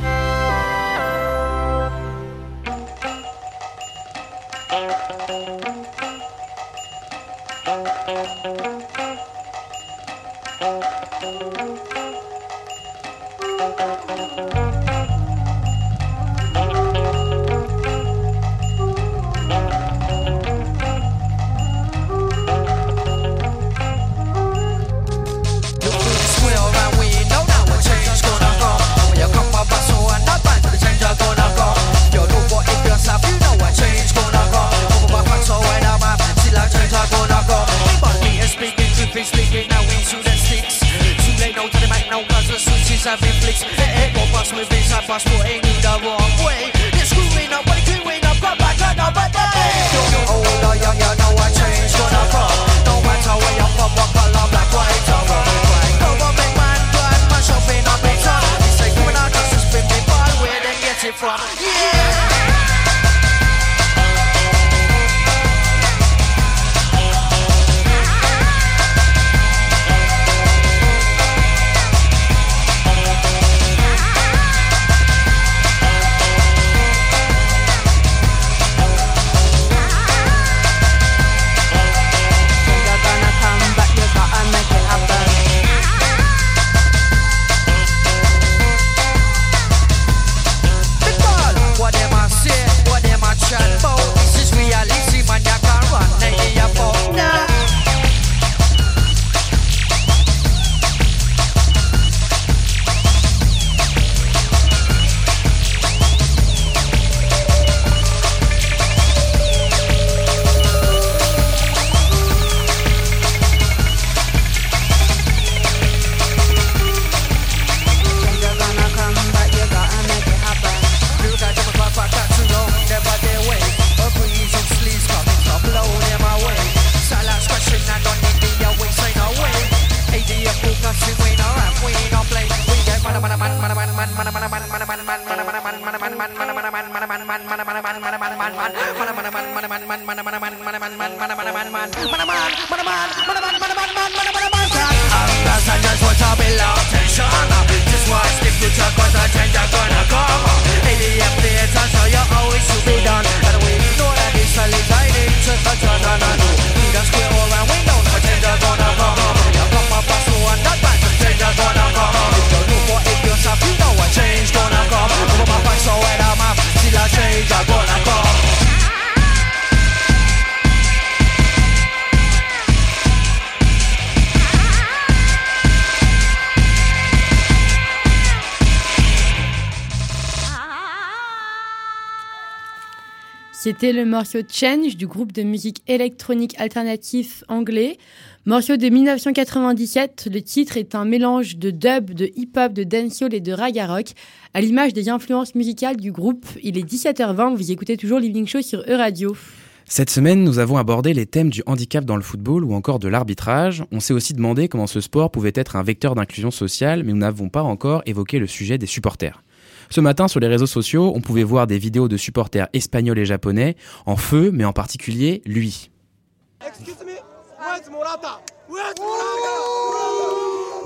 C'était 183.70 183.92
le 183.92 184.04
morceau 184.04 184.40
Change 184.52 184.96
du 184.96 185.06
groupe 185.06 185.30
de 185.30 185.44
musique 185.44 185.80
électronique 185.86 186.58
alternatif 186.58 187.44
anglais. 187.46 187.98
Morceau 188.44 188.76
de 188.76 188.88
1997, 188.88 190.26
le 190.28 190.42
titre 190.42 190.76
est 190.76 190.96
un 190.96 191.04
mélange 191.04 191.56
de 191.56 191.70
dub, 191.70 192.10
de 192.10 192.32
hip-hop, 192.34 192.72
de 192.72 192.82
dancehall 192.82 193.32
et 193.32 193.38
de 193.38 193.52
raga 193.52 193.86
rock. 193.86 194.06
À 194.54 194.60
l'image 194.60 194.92
des 194.92 195.08
influences 195.08 195.54
musicales 195.54 195.98
du 195.98 196.10
groupe, 196.10 196.46
il 196.64 196.78
est 196.78 196.82
17h20, 196.82 197.54
vous 197.54 197.70
écoutez 197.70 197.96
toujours 197.96 198.18
Living 198.18 198.48
Show 198.48 198.60
sur 198.60 198.80
E-Radio. 198.88 199.36
Cette 199.84 200.10
semaine, 200.10 200.42
nous 200.42 200.58
avons 200.58 200.76
abordé 200.76 201.14
les 201.14 201.26
thèmes 201.26 201.50
du 201.50 201.62
handicap 201.66 202.04
dans 202.04 202.16
le 202.16 202.22
football 202.22 202.64
ou 202.64 202.74
encore 202.74 202.98
de 202.98 203.06
l'arbitrage. 203.06 203.84
On 203.92 204.00
s'est 204.00 204.14
aussi 204.14 204.34
demandé 204.34 204.66
comment 204.66 204.88
ce 204.88 205.00
sport 205.00 205.30
pouvait 205.30 205.52
être 205.54 205.76
un 205.76 205.84
vecteur 205.84 206.16
d'inclusion 206.16 206.50
sociale, 206.50 207.04
mais 207.04 207.12
nous 207.12 207.18
n'avons 207.18 207.48
pas 207.48 207.62
encore 207.62 208.02
évoqué 208.04 208.40
le 208.40 208.48
sujet 208.48 208.78
des 208.78 208.86
supporters. 208.86 209.44
Ce 209.92 210.00
matin, 210.00 210.28
sur 210.28 210.38
les 210.38 210.46
réseaux 210.46 210.66
sociaux, 210.66 211.10
on 211.16 211.20
pouvait 211.20 211.42
voir 211.42 211.66
des 211.66 211.76
vidéos 211.76 212.06
de 212.06 212.16
supporters 212.16 212.68
espagnols 212.72 213.18
et 213.18 213.24
japonais 213.24 213.74
en 214.06 214.16
feu, 214.16 214.50
mais 214.52 214.64
en 214.64 214.72
particulier 214.72 215.42
lui. 215.44 215.90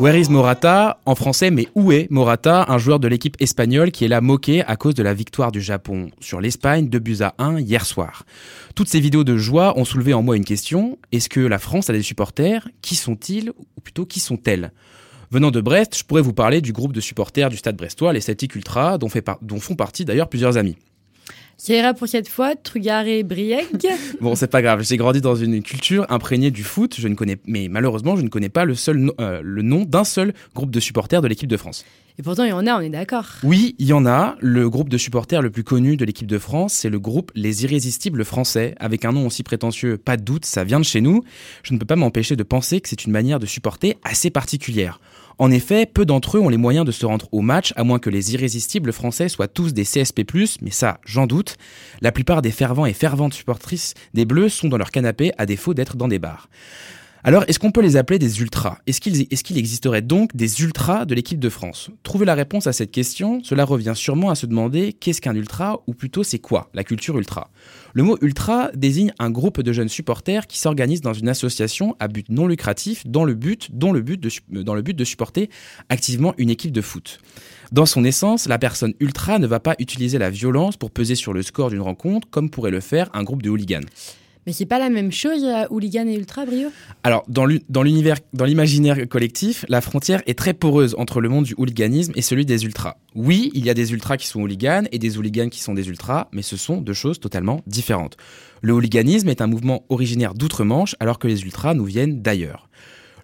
Where 0.00 0.18
is 0.18 0.30
Morata? 0.30 0.98
En 1.04 1.14
français, 1.14 1.50
mais 1.50 1.68
où 1.74 1.92
est 1.92 2.10
Morata? 2.10 2.64
Un 2.68 2.78
joueur 2.78 2.98
de 2.98 3.06
l'équipe 3.06 3.36
espagnole 3.40 3.92
qui 3.92 4.06
est 4.06 4.08
là 4.08 4.22
moqué 4.22 4.64
à 4.64 4.76
cause 4.76 4.94
de 4.94 5.02
la 5.02 5.12
victoire 5.12 5.52
du 5.52 5.60
Japon 5.60 6.10
sur 6.18 6.40
l'Espagne, 6.40 6.88
2 6.88 6.98
buts 6.98 7.18
à 7.20 7.34
1 7.36 7.60
hier 7.60 7.84
soir. 7.84 8.24
Toutes 8.74 8.88
ces 8.88 9.00
vidéos 9.00 9.22
de 9.22 9.36
joie 9.36 9.78
ont 9.78 9.84
soulevé 9.84 10.14
en 10.14 10.22
moi 10.22 10.36
une 10.36 10.46
question. 10.46 10.98
Est-ce 11.12 11.28
que 11.28 11.40
la 11.40 11.58
France 11.58 11.90
a 11.90 11.92
des 11.92 12.02
supporters? 12.02 12.66
Qui 12.80 12.94
sont-ils? 12.94 13.50
Ou 13.50 13.80
plutôt, 13.82 14.06
qui 14.06 14.18
sont-elles? 14.18 14.72
Venant 15.34 15.50
de 15.50 15.60
Brest, 15.60 15.98
je 15.98 16.04
pourrais 16.04 16.22
vous 16.22 16.32
parler 16.32 16.60
du 16.60 16.72
groupe 16.72 16.92
de 16.92 17.00
supporters 17.00 17.50
du 17.50 17.56
stade 17.56 17.74
brestois, 17.74 18.12
les 18.12 18.20
Celtic 18.20 18.54
Ultra, 18.54 18.98
dont, 18.98 19.08
fait 19.08 19.20
par- 19.20 19.38
dont 19.42 19.58
font 19.58 19.74
partie 19.74 20.04
d'ailleurs 20.04 20.28
plusieurs 20.28 20.56
amis. 20.58 20.76
Ça 21.56 21.74
ira 21.74 21.92
pour 21.92 22.06
cette 22.06 22.28
fois, 22.28 22.54
Trugaré 22.54 23.24
Brieg. 23.24 23.66
Bon, 24.20 24.36
c'est 24.36 24.46
pas 24.46 24.62
grave, 24.62 24.84
j'ai 24.84 24.96
grandi 24.96 25.20
dans 25.20 25.34
une 25.34 25.60
culture 25.64 26.06
imprégnée 26.08 26.52
du 26.52 26.62
foot, 26.62 26.94
je 26.96 27.08
ne 27.08 27.16
connais, 27.16 27.38
mais 27.48 27.66
malheureusement, 27.66 28.14
je 28.14 28.22
ne 28.22 28.28
connais 28.28 28.48
pas 28.48 28.64
le, 28.64 28.76
seul 28.76 28.96
no- 28.98 29.14
euh, 29.20 29.40
le 29.42 29.62
nom 29.62 29.82
d'un 29.84 30.04
seul 30.04 30.34
groupe 30.54 30.70
de 30.70 30.78
supporters 30.78 31.20
de 31.20 31.26
l'équipe 31.26 31.48
de 31.48 31.56
France. 31.56 31.84
Et 32.16 32.22
pourtant, 32.22 32.44
il 32.44 32.50
y 32.50 32.52
en 32.52 32.64
a, 32.68 32.76
on 32.76 32.80
est 32.80 32.90
d'accord. 32.90 33.26
Oui, 33.42 33.74
il 33.80 33.88
y 33.88 33.92
en 33.92 34.06
a. 34.06 34.36
Le 34.38 34.70
groupe 34.70 34.88
de 34.88 34.98
supporters 34.98 35.42
le 35.42 35.50
plus 35.50 35.64
connu 35.64 35.96
de 35.96 36.04
l'équipe 36.04 36.28
de 36.28 36.38
France, 36.38 36.72
c'est 36.74 36.90
le 36.90 37.00
groupe 37.00 37.32
Les 37.34 37.64
Irrésistibles 37.64 38.24
Français, 38.24 38.76
avec 38.78 39.04
un 39.04 39.10
nom 39.10 39.26
aussi 39.26 39.42
prétentieux, 39.42 39.96
pas 39.98 40.16
de 40.16 40.22
doute, 40.22 40.44
ça 40.44 40.62
vient 40.62 40.78
de 40.78 40.84
chez 40.84 41.00
nous. 41.00 41.24
Je 41.64 41.72
ne 41.74 41.78
peux 41.80 41.86
pas 41.86 41.96
m'empêcher 41.96 42.36
de 42.36 42.44
penser 42.44 42.80
que 42.80 42.88
c'est 42.88 43.04
une 43.04 43.10
manière 43.12 43.40
de 43.40 43.46
supporter 43.46 43.96
assez 44.04 44.30
particulière. 44.30 45.00
En 45.38 45.50
effet, 45.50 45.86
peu 45.86 46.06
d'entre 46.06 46.36
eux 46.36 46.40
ont 46.40 46.48
les 46.48 46.56
moyens 46.56 46.86
de 46.86 46.92
se 46.92 47.06
rendre 47.06 47.28
au 47.32 47.40
match, 47.40 47.72
à 47.76 47.84
moins 47.84 47.98
que 47.98 48.10
les 48.10 48.34
irrésistibles 48.34 48.92
français 48.92 49.28
soient 49.28 49.48
tous 49.48 49.74
des 49.74 49.84
CSP+, 49.84 50.22
mais 50.62 50.70
ça, 50.70 51.00
j'en 51.04 51.26
doute. 51.26 51.56
La 52.00 52.12
plupart 52.12 52.42
des 52.42 52.52
fervents 52.52 52.86
et 52.86 52.92
ferventes 52.92 53.34
supportrices 53.34 53.94
des 54.14 54.24
Bleus 54.24 54.48
sont 54.48 54.68
dans 54.68 54.78
leur 54.78 54.90
canapé, 54.90 55.32
à 55.38 55.46
défaut 55.46 55.74
d'être 55.74 55.96
dans 55.96 56.08
des 56.08 56.18
bars. 56.18 56.48
Alors, 57.26 57.44
est-ce 57.48 57.58
qu'on 57.58 57.70
peut 57.70 57.80
les 57.80 57.96
appeler 57.96 58.18
des 58.18 58.42
ultras? 58.42 58.76
Est-ce 58.86 59.00
qu'il 59.00 59.56
existerait 59.56 60.02
donc 60.02 60.36
des 60.36 60.60
ultras 60.60 61.06
de 61.06 61.14
l'équipe 61.14 61.40
de 61.40 61.48
France? 61.48 61.88
Trouver 62.02 62.26
la 62.26 62.34
réponse 62.34 62.66
à 62.66 62.74
cette 62.74 62.90
question, 62.90 63.42
cela 63.42 63.64
revient 63.64 63.94
sûrement 63.96 64.28
à 64.28 64.34
se 64.34 64.44
demander 64.44 64.92
qu'est-ce 64.92 65.22
qu'un 65.22 65.34
ultra, 65.34 65.80
ou 65.86 65.94
plutôt 65.94 66.22
c'est 66.22 66.38
quoi 66.38 66.68
la 66.74 66.84
culture 66.84 67.16
ultra? 67.16 67.50
Le 67.94 68.02
mot 68.02 68.18
ultra 68.20 68.70
désigne 68.74 69.14
un 69.18 69.30
groupe 69.30 69.62
de 69.62 69.72
jeunes 69.72 69.88
supporters 69.88 70.46
qui 70.46 70.58
s'organisent 70.58 71.00
dans 71.00 71.14
une 71.14 71.30
association 71.30 71.96
à 71.98 72.08
but 72.08 72.28
non 72.28 72.46
lucratif 72.46 73.06
dans 73.06 73.24
le 73.24 73.32
but, 73.32 73.70
su- 74.28 74.42
dans 74.50 74.74
le 74.74 74.82
but 74.82 74.94
de 74.94 75.04
supporter 75.04 75.48
activement 75.88 76.34
une 76.36 76.50
équipe 76.50 76.72
de 76.72 76.82
foot. 76.82 77.20
Dans 77.72 77.86
son 77.86 78.04
essence, 78.04 78.46
la 78.48 78.58
personne 78.58 78.92
ultra 79.00 79.38
ne 79.38 79.46
va 79.46 79.60
pas 79.60 79.76
utiliser 79.78 80.18
la 80.18 80.28
violence 80.28 80.76
pour 80.76 80.90
peser 80.90 81.14
sur 81.14 81.32
le 81.32 81.42
score 81.42 81.70
d'une 81.70 81.80
rencontre 81.80 82.28
comme 82.28 82.50
pourrait 82.50 82.70
le 82.70 82.80
faire 82.80 83.08
un 83.14 83.22
groupe 83.22 83.40
de 83.40 83.48
hooligans. 83.48 83.86
Mais 84.46 84.52
c'est 84.52 84.66
pas 84.66 84.78
la 84.78 84.90
même 84.90 85.10
chose, 85.10 85.42
euh, 85.44 85.66
hooligan 85.70 86.06
et 86.06 86.14
ultra, 86.14 86.44
Brio? 86.44 86.68
Alors, 87.02 87.24
dans 87.28 87.46
l'univers, 87.82 88.16
dans 88.32 88.44
l'imaginaire 88.44 89.08
collectif, 89.08 89.64
la 89.68 89.80
frontière 89.80 90.22
est 90.26 90.38
très 90.38 90.52
poreuse 90.52 90.94
entre 90.98 91.20
le 91.20 91.28
monde 91.28 91.44
du 91.44 91.54
hooliganisme 91.56 92.12
et 92.14 92.22
celui 92.22 92.44
des 92.44 92.64
ultras. 92.64 92.96
Oui, 93.14 93.50
il 93.54 93.64
y 93.64 93.70
a 93.70 93.74
des 93.74 93.92
ultras 93.92 94.16
qui 94.16 94.26
sont 94.26 94.40
hooligans 94.40 94.84
et 94.92 94.98
des 94.98 95.16
hooligans 95.16 95.48
qui 95.48 95.60
sont 95.60 95.74
des 95.74 95.88
ultras, 95.88 96.28
mais 96.32 96.42
ce 96.42 96.56
sont 96.56 96.78
deux 96.78 96.92
choses 96.92 97.20
totalement 97.20 97.60
différentes. 97.66 98.16
Le 98.60 98.72
hooliganisme 98.72 99.28
est 99.28 99.40
un 99.40 99.46
mouvement 99.46 99.84
originaire 99.88 100.34
d'outre-Manche, 100.34 100.96
alors 101.00 101.18
que 101.18 101.28
les 101.28 101.42
ultras 101.42 101.74
nous 101.74 101.84
viennent 101.84 102.22
d'ailleurs. 102.22 102.68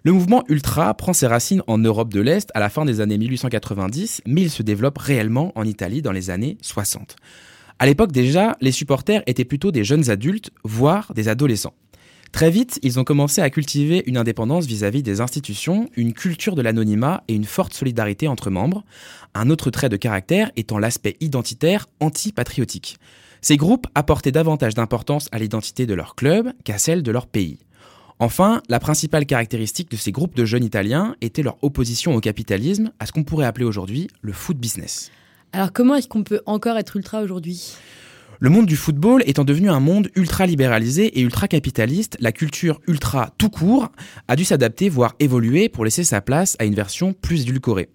Le 0.03 0.13
mouvement 0.13 0.43
ultra 0.49 0.91
prend 0.95 1.13
ses 1.13 1.27
racines 1.27 1.61
en 1.67 1.77
Europe 1.77 2.11
de 2.11 2.21
l'Est 2.21 2.49
à 2.55 2.59
la 2.59 2.69
fin 2.69 2.85
des 2.85 3.01
années 3.01 3.19
1890, 3.19 4.23
mais 4.25 4.41
il 4.41 4.49
se 4.49 4.63
développe 4.63 4.97
réellement 4.97 5.51
en 5.53 5.63
Italie 5.63 6.01
dans 6.01 6.11
les 6.11 6.31
années 6.31 6.57
60. 6.61 7.15
À 7.81 7.87
l'époque 7.87 8.11
déjà, 8.11 8.57
les 8.61 8.71
supporters 8.71 9.23
étaient 9.25 9.43
plutôt 9.43 9.71
des 9.71 9.83
jeunes 9.83 10.11
adultes, 10.11 10.51
voire 10.63 11.15
des 11.15 11.29
adolescents. 11.29 11.73
Très 12.31 12.51
vite, 12.51 12.77
ils 12.83 12.99
ont 12.99 13.03
commencé 13.03 13.41
à 13.41 13.49
cultiver 13.49 14.03
une 14.05 14.17
indépendance 14.17 14.67
vis-à-vis 14.67 15.01
des 15.01 15.19
institutions, 15.19 15.89
une 15.95 16.13
culture 16.13 16.53
de 16.53 16.61
l'anonymat 16.61 17.23
et 17.27 17.33
une 17.33 17.43
forte 17.43 17.73
solidarité 17.73 18.27
entre 18.27 18.51
membres, 18.51 18.83
un 19.33 19.49
autre 19.49 19.71
trait 19.71 19.89
de 19.89 19.97
caractère 19.97 20.51
étant 20.57 20.77
l'aspect 20.77 21.17
identitaire 21.21 21.87
anti-patriotique. 22.01 22.99
Ces 23.41 23.57
groupes 23.57 23.87
apportaient 23.95 24.31
davantage 24.31 24.75
d'importance 24.75 25.27
à 25.31 25.39
l'identité 25.39 25.87
de 25.87 25.95
leur 25.95 26.13
club 26.13 26.53
qu'à 26.63 26.77
celle 26.77 27.01
de 27.01 27.11
leur 27.11 27.25
pays. 27.25 27.57
Enfin, 28.19 28.61
la 28.69 28.79
principale 28.79 29.25
caractéristique 29.25 29.89
de 29.89 29.97
ces 29.97 30.11
groupes 30.11 30.35
de 30.35 30.45
jeunes 30.45 30.65
Italiens 30.65 31.15
était 31.21 31.41
leur 31.41 31.57
opposition 31.63 32.13
au 32.13 32.19
capitalisme, 32.19 32.91
à 32.99 33.07
ce 33.07 33.11
qu'on 33.11 33.23
pourrait 33.23 33.47
appeler 33.47 33.65
aujourd'hui 33.65 34.07
le 34.21 34.33
foot 34.33 34.57
business. 34.57 35.09
Alors 35.53 35.73
comment 35.73 35.95
est-ce 35.95 36.07
qu'on 36.07 36.23
peut 36.23 36.41
encore 36.45 36.77
être 36.77 36.95
ultra 36.95 37.21
aujourd'hui? 37.21 37.75
Le 38.39 38.49
monde 38.49 38.65
du 38.65 38.77
football 38.77 39.21
étant 39.25 39.43
devenu 39.43 39.69
un 39.69 39.81
monde 39.81 40.09
ultra 40.15 40.45
libéralisé 40.45 41.19
et 41.19 41.21
ultra 41.21 41.49
capitaliste, 41.49 42.15
la 42.21 42.31
culture 42.31 42.79
ultra 42.87 43.33
tout 43.37 43.49
court 43.49 43.89
a 44.29 44.37
dû 44.37 44.45
s'adapter, 44.45 44.87
voire 44.87 45.13
évoluer 45.19 45.67
pour 45.67 45.83
laisser 45.83 46.05
sa 46.05 46.21
place 46.21 46.55
à 46.59 46.65
une 46.65 46.73
version 46.73 47.13
plus 47.13 47.41
édulcorée. 47.41 47.89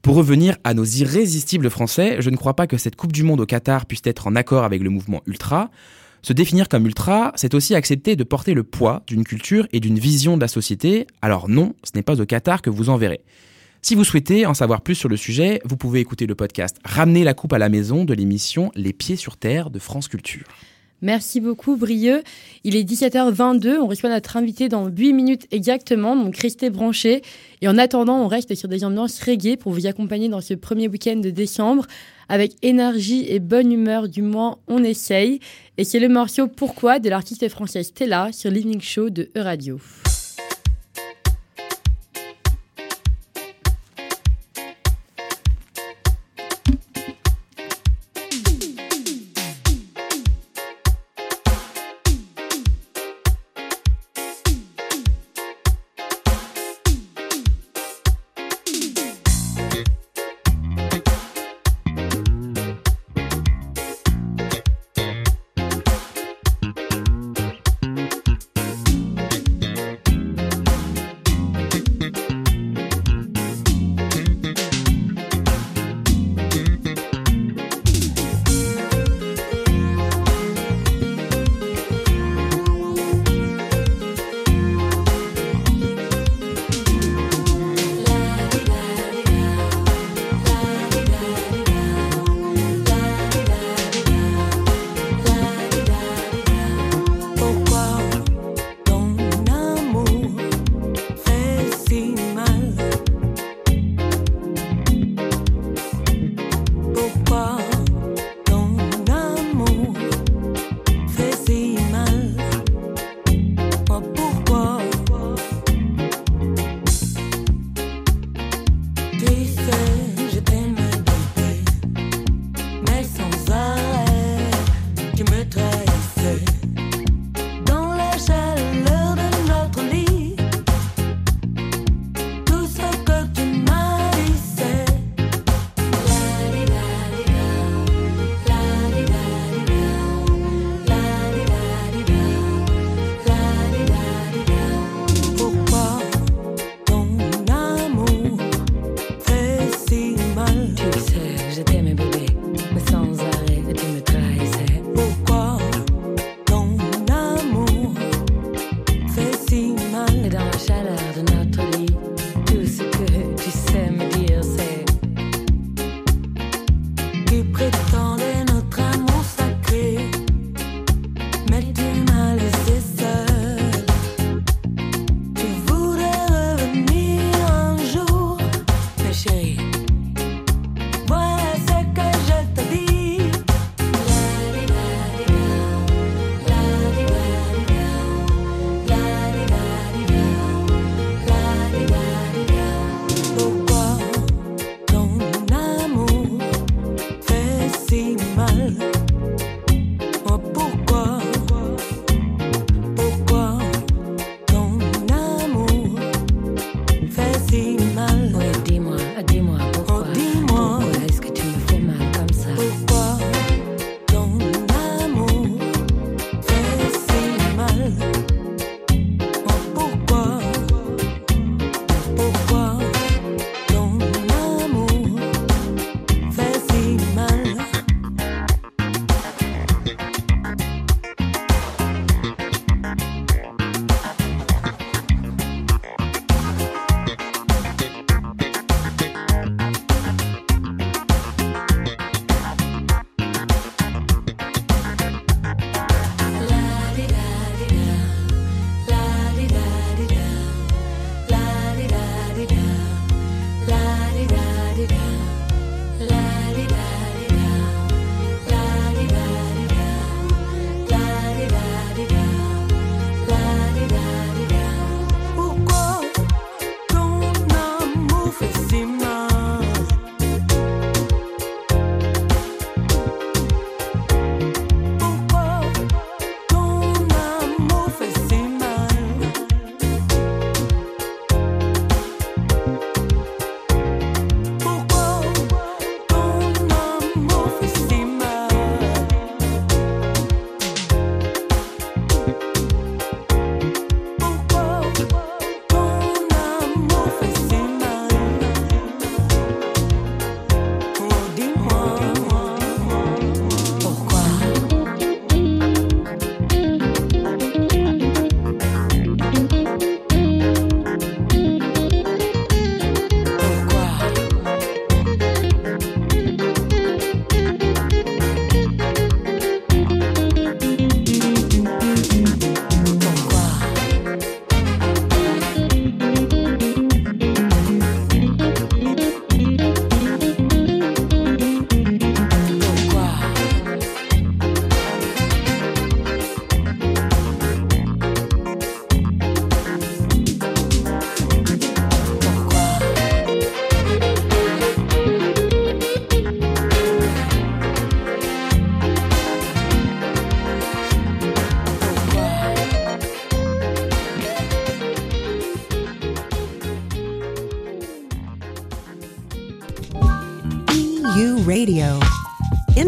Pour 0.00 0.16
revenir 0.16 0.56
à 0.64 0.72
nos 0.72 0.84
irrésistibles 0.84 1.68
Français, 1.68 2.16
je 2.20 2.30
ne 2.30 2.36
crois 2.36 2.56
pas 2.56 2.66
que 2.66 2.78
cette 2.78 2.96
Coupe 2.96 3.12
du 3.12 3.24
Monde 3.24 3.40
au 3.40 3.46
Qatar 3.46 3.84
puisse 3.84 4.02
être 4.04 4.26
en 4.26 4.34
accord 4.34 4.64
avec 4.64 4.82
le 4.82 4.88
mouvement 4.88 5.20
ultra. 5.26 5.70
Se 6.22 6.32
définir 6.32 6.68
comme 6.68 6.86
ultra, 6.86 7.32
c'est 7.36 7.54
aussi 7.54 7.74
accepter 7.74 8.16
de 8.16 8.24
porter 8.24 8.54
le 8.54 8.64
poids 8.64 9.02
d'une 9.06 9.22
culture 9.22 9.68
et 9.72 9.80
d'une 9.80 9.98
vision 9.98 10.36
de 10.36 10.40
la 10.40 10.48
société. 10.48 11.06
Alors 11.20 11.48
non, 11.48 11.74
ce 11.84 11.90
n'est 11.94 12.02
pas 12.02 12.20
au 12.20 12.24
Qatar 12.24 12.62
que 12.62 12.70
vous 12.70 12.88
en 12.88 12.96
verrez. 12.96 13.20
Si 13.86 13.94
vous 13.94 14.02
souhaitez 14.02 14.46
en 14.46 14.52
savoir 14.52 14.80
plus 14.80 14.96
sur 14.96 15.08
le 15.08 15.16
sujet, 15.16 15.60
vous 15.64 15.76
pouvez 15.76 16.00
écouter 16.00 16.26
le 16.26 16.34
podcast 16.34 16.78
Ramener 16.84 17.22
la 17.22 17.34
coupe 17.34 17.52
à 17.52 17.58
la 17.58 17.68
maison 17.68 18.04
de 18.04 18.14
l'émission 18.14 18.72
Les 18.74 18.92
Pieds 18.92 19.14
sur 19.14 19.36
Terre 19.36 19.70
de 19.70 19.78
France 19.78 20.08
Culture. 20.08 20.42
Merci 21.02 21.40
beaucoup, 21.40 21.76
Brieux. 21.76 22.24
Il 22.64 22.74
est 22.74 22.82
17h22. 22.82 23.76
On 23.78 23.86
reçoit 23.86 24.10
notre 24.10 24.36
invité 24.36 24.68
dans 24.68 24.88
8 24.88 25.12
minutes 25.12 25.46
exactement, 25.52 26.16
donc 26.16 26.34
Christé 26.34 26.68
Branché. 26.68 27.22
Et 27.62 27.68
en 27.68 27.78
attendant, 27.78 28.18
on 28.18 28.26
reste 28.26 28.52
sur 28.56 28.68
des 28.68 28.82
ambiances 28.82 29.22
reggae 29.22 29.56
pour 29.56 29.70
vous 29.70 29.86
accompagner 29.86 30.28
dans 30.28 30.40
ce 30.40 30.54
premier 30.54 30.88
week-end 30.88 31.18
de 31.18 31.30
décembre. 31.30 31.86
Avec 32.28 32.56
énergie 32.62 33.26
et 33.28 33.38
bonne 33.38 33.70
humeur, 33.70 34.08
du 34.08 34.22
moins, 34.22 34.58
on 34.66 34.82
essaye. 34.82 35.38
Et 35.78 35.84
c'est 35.84 36.00
le 36.00 36.08
morceau 36.08 36.48
Pourquoi 36.48 36.98
de 36.98 37.08
l'artiste 37.08 37.48
française 37.48 37.86
Stella 37.86 38.32
sur 38.32 38.50
l'Evening 38.50 38.80
Show 38.80 39.10
de 39.10 39.30
E-Radio. 39.36 39.78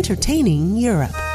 Entertaining 0.09 0.75
Europe. 0.79 1.28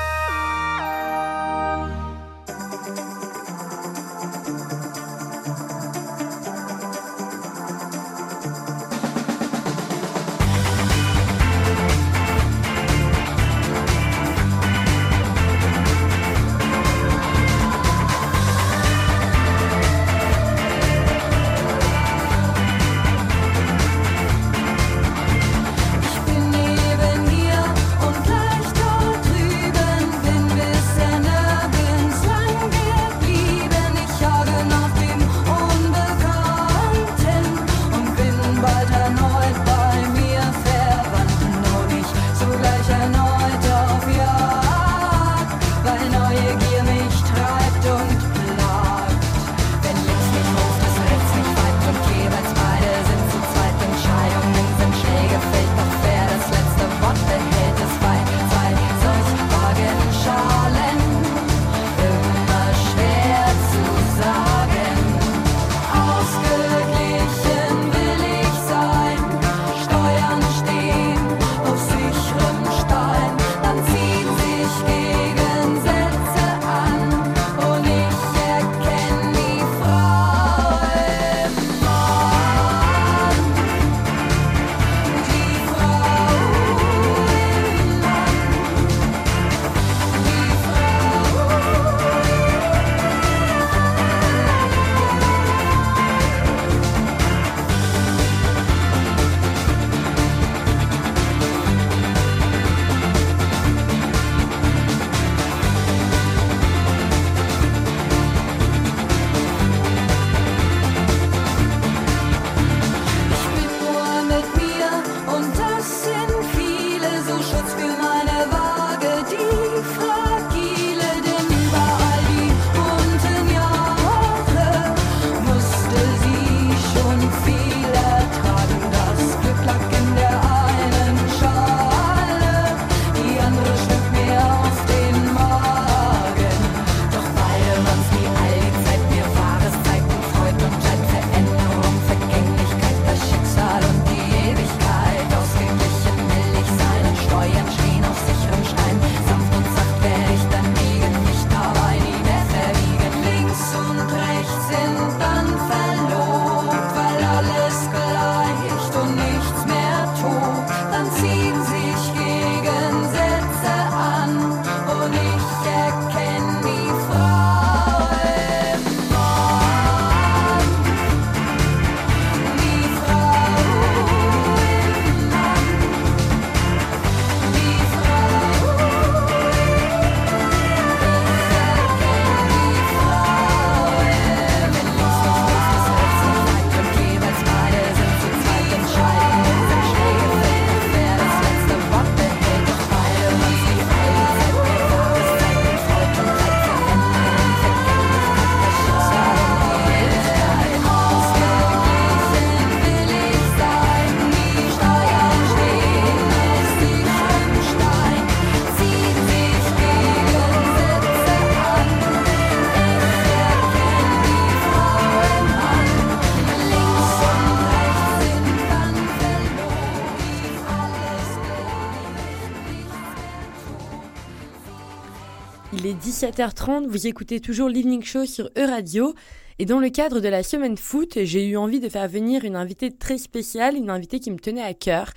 17h30, 226.24 226.88
vous 226.88 227.06
écoutez 227.06 227.42
toujours 227.42 227.68
l'Evening 227.68 228.02
Show 228.02 228.26
sur 228.26 228.50
E-Radio. 228.58 229.14
Et 229.60 229.66
dans 229.66 229.82
le 229.82 229.90
cadre 229.90 230.22
de 230.22 230.30
la 230.30 230.42
semaine 230.42 230.78
foot, 230.78 231.18
j'ai 231.24 231.46
eu 231.46 231.58
envie 231.58 231.82
de 231.82 231.90
faire 231.90 232.08
venir 232.08 232.46
une 232.46 232.56
invitée 232.56 232.92
très 232.92 233.18
spéciale, 233.18 233.76
une 233.76 233.90
invitée 233.90 234.22
qui 234.22 234.32
me 234.32 234.40
tenait 234.40 234.64
à 234.64 234.74
cœur. 234.74 235.12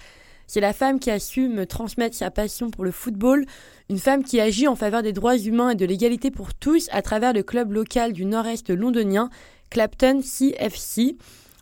C'est 0.49 0.59
la 0.59 0.73
femme 0.73 0.99
qui 0.99 1.12
a 1.12 1.21
su 1.21 1.47
me 1.47 1.64
transmettre 1.64 2.16
sa 2.16 2.33
passion 2.33 2.71
pour 2.71 2.83
le 2.83 2.90
football, 2.90 3.47
une 3.88 4.01
femme 4.01 4.25
qui 4.25 4.40
agit 4.40 4.66
en 4.66 4.75
faveur 4.75 5.05
des 5.05 5.12
droits 5.12 5.38
humains 5.38 5.71
et 5.71 5.75
de 5.77 5.87
l'égalité 5.87 6.33
pour 6.33 6.55
tous 6.55 6.88
à 6.90 7.03
travers 7.03 7.33
le 7.33 7.45
club 7.45 7.71
local 7.71 8.12
du 8.12 8.25
nord-est 8.25 8.71
londonien, 8.71 9.31
Clapton 9.71 10.23
CFC. 10.23 11.16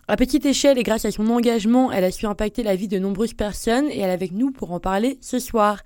À 0.08 0.16
petite 0.16 0.46
échelle 0.46 0.78
et 0.78 0.84
grâce 0.84 1.04
à 1.04 1.10
son 1.10 1.28
engagement, 1.28 1.92
elle 1.92 2.04
a 2.04 2.10
su 2.10 2.24
impacter 2.24 2.62
la 2.62 2.76
vie 2.76 2.88
de 2.88 2.98
nombreuses 2.98 3.34
personnes 3.34 3.90
et 3.90 3.98
elle 3.98 4.08
est 4.08 4.14
avec 4.14 4.32
nous 4.32 4.52
pour 4.52 4.72
en 4.72 4.80
parler 4.80 5.18
ce 5.20 5.38
soir. 5.38 5.82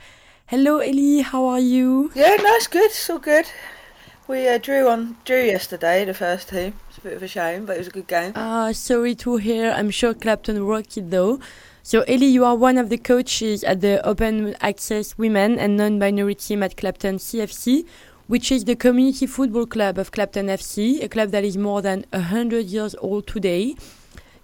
Hello 0.48 0.78
Ellie, 0.78 1.20
how 1.20 1.44
are 1.44 1.60
you? 1.60 2.10
Yeah, 2.14 2.36
no, 2.40 2.58
good. 2.70 2.84
It's 2.84 3.10
all 3.10 3.18
good. 3.18 3.44
We 4.26 4.48
uh, 4.48 4.56
drew 4.56 4.88
on 4.88 5.18
drew 5.26 5.42
yesterday, 5.42 6.06
the 6.06 6.14
first 6.14 6.48
team. 6.48 6.72
It's 6.88 6.96
a 6.96 7.00
bit 7.02 7.12
of 7.12 7.22
a 7.22 7.28
shame, 7.28 7.66
but 7.66 7.76
it 7.76 7.80
was 7.80 7.88
a 7.88 7.90
good 7.90 8.06
game. 8.06 8.32
Ah, 8.34 8.72
sorry 8.72 9.14
to 9.16 9.36
hear. 9.36 9.70
I'm 9.70 9.90
sure 9.90 10.14
Clapton 10.14 10.64
rocked 10.64 10.96
it 10.96 11.10
though. 11.10 11.38
So 11.82 12.00
Ellie, 12.08 12.32
you 12.32 12.46
are 12.46 12.56
one 12.56 12.78
of 12.78 12.88
the 12.88 12.96
coaches 12.96 13.62
at 13.62 13.82
the 13.82 14.00
Open 14.06 14.54
Access 14.62 15.18
Women 15.18 15.58
and 15.58 15.76
Non-Binary 15.76 16.36
Team 16.36 16.62
at 16.62 16.78
Clapton 16.78 17.18
CFC, 17.18 17.84
which 18.26 18.50
is 18.50 18.64
the 18.64 18.74
community 18.74 19.26
football 19.26 19.66
club 19.66 19.98
of 19.98 20.12
Clapton 20.12 20.46
FC, 20.46 21.04
a 21.04 21.10
club 21.10 21.28
that 21.28 21.44
is 21.44 21.58
more 21.58 21.82
than 21.82 22.06
100 22.14 22.64
years 22.68 22.94
old 23.02 23.26
today. 23.26 23.74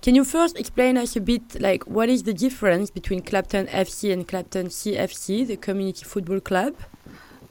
Can 0.04 0.14
you 0.14 0.22
first 0.22 0.58
explain 0.58 0.98
us 0.98 1.16
a 1.16 1.20
bit 1.22 1.58
like 1.62 1.84
what 1.84 2.10
is 2.10 2.24
the 2.24 2.34
difference 2.34 2.90
between 2.90 3.22
Clapton 3.22 3.68
FC 3.68 4.12
and 4.12 4.28
Clapton 4.28 4.66
CFC, 4.66 5.46
the 5.46 5.56
community 5.56 6.04
football 6.04 6.40
club? 6.40 6.74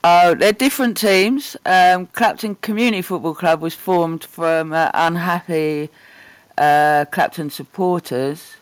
Oh, 0.03 0.35
they're 0.35 0.53
different 0.53 0.95
teams. 0.95 1.57
Um, 1.65 2.05
Clapton 2.05 2.53
Community 2.61 3.01
Football 3.01 3.33
Club 3.33 3.59
was 3.59 3.73
formed 3.73 4.23
from 4.23 4.71
uh, 4.71 4.91
unhappy 4.93 5.89
uh, 6.59 7.05
Clapton 7.11 7.49
supporters 7.49 8.57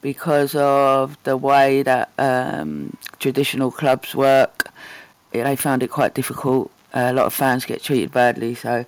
because 0.00 0.54
of 0.54 1.22
the 1.24 1.36
way 1.36 1.82
that 1.82 2.12
um, 2.18 2.96
traditional 3.18 3.70
clubs 3.70 4.14
work. 4.14 4.72
They 5.32 5.54
found 5.56 5.82
it 5.82 5.90
quite 5.90 6.14
difficult. 6.14 6.70
a 6.94 7.12
lot 7.12 7.26
of 7.26 7.34
fans 7.34 7.66
get 7.66 7.82
treated 7.82 8.10
badly, 8.10 8.54
so 8.54 8.86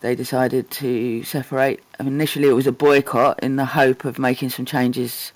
they 0.00 0.14
decided 0.14 0.70
to 0.72 1.22
separate. 1.24 1.80
I 1.98 2.02
mean, 2.02 2.14
initially, 2.14 2.48
it 2.48 2.52
was 2.52 2.66
a 2.66 2.72
boycott 2.72 3.42
in 3.42 3.56
the 3.56 3.64
hope 3.64 4.04
of 4.04 4.18
making 4.18 4.50
some 4.50 4.64
changes 4.64 5.32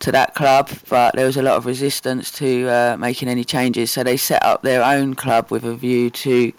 to 0.00 0.12
that 0.12 0.34
club, 0.34 0.70
but 0.88 1.14
there 1.14 1.26
was 1.26 1.36
a 1.36 1.42
lot 1.42 1.56
of 1.56 1.66
resistance 1.66 2.30
to 2.32 2.68
uh, 2.68 2.96
making 2.98 3.28
any 3.28 3.44
changes. 3.44 3.90
So 3.90 4.02
they 4.02 4.16
set 4.16 4.42
up 4.42 4.62
their 4.62 4.82
own 4.82 5.14
club 5.14 5.50
with 5.50 5.64
a 5.64 5.74
view 5.74 6.10
to 6.10 6.52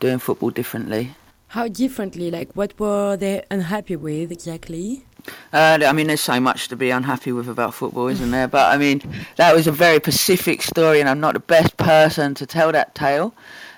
doing 0.00 0.18
football 0.18 0.50
differently. 0.50 1.14
How 1.48 1.68
differently? 1.68 2.30
Like, 2.30 2.52
what 2.54 2.78
were 2.80 3.16
they 3.16 3.44
unhappy 3.50 3.96
with 3.96 4.32
exactly? 4.32 5.04
Uh, 5.52 5.78
I 5.86 5.92
mean, 5.92 6.08
there's 6.08 6.20
so 6.20 6.40
much 6.40 6.68
to 6.68 6.76
be 6.76 6.90
unhappy 6.90 7.32
with 7.32 7.48
about 7.48 7.74
football, 7.74 8.08
isn't 8.08 8.30
there? 8.30 8.48
But 8.48 8.72
I 8.72 8.76
mean, 8.76 9.02
that 9.36 9.54
was 9.54 9.66
a 9.66 9.72
very 9.72 10.00
Pacific 10.00 10.62
story, 10.62 11.00
and 11.00 11.08
I'm 11.08 11.20
not 11.20 11.34
the 11.34 11.40
best 11.40 11.76
person 11.76 12.34
to 12.34 12.46
tell 12.46 12.72
that 12.72 12.94
tale. 12.94 13.34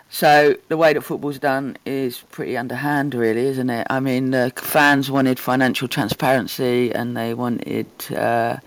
So 0.09 0.57
the 0.69 0.77
way 0.77 0.93
that 0.93 1.03
football's 1.03 1.39
done 1.39 1.77
is 1.85 2.23
pretty 2.31 2.57
underhand, 2.57 3.15
really, 3.15 3.47
isn't 3.47 3.69
it? 3.69 3.87
I 3.91 4.01
mean, 4.01 4.31
the 4.31 4.53
fans 4.57 5.11
wanted 5.11 5.39
financial 5.39 5.89
transparency, 5.89 6.93
and 6.93 7.17
they 7.17 7.35
wanted 7.35 7.87
uh, 8.15 8.59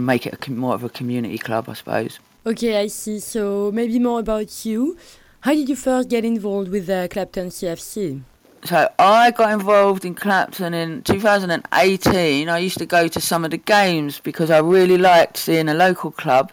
make 0.00 0.26
it 0.26 0.46
a, 0.46 0.50
more 0.50 0.74
of 0.74 0.82
a 0.82 0.88
community 0.88 1.38
club, 1.38 1.68
I 1.68 1.74
suppose. 1.74 2.18
Okay, 2.46 2.80
I 2.80 2.86
see. 2.88 3.20
So 3.20 3.70
maybe 3.72 3.98
more 3.98 4.20
about 4.20 4.64
you. 4.64 4.96
How 5.40 5.52
did 5.52 5.68
you 5.68 5.76
first 5.76 6.08
get 6.08 6.24
involved 6.24 6.70
with 6.70 6.86
the 6.86 7.08
Clapton 7.10 7.48
CFC? 7.48 8.22
So 8.64 8.88
I 8.98 9.32
got 9.32 9.52
involved 9.52 10.04
in 10.04 10.14
Clapton 10.14 10.72
in 10.72 11.02
2018. 11.02 12.48
I 12.48 12.58
used 12.58 12.78
to 12.78 12.86
go 12.86 13.08
to 13.08 13.20
some 13.20 13.44
of 13.44 13.50
the 13.50 13.56
games 13.56 14.20
because 14.20 14.50
I 14.50 14.58
really 14.58 14.98
liked 14.98 15.36
seeing 15.36 15.68
a 15.68 15.74
local 15.74 16.12
club 16.12 16.52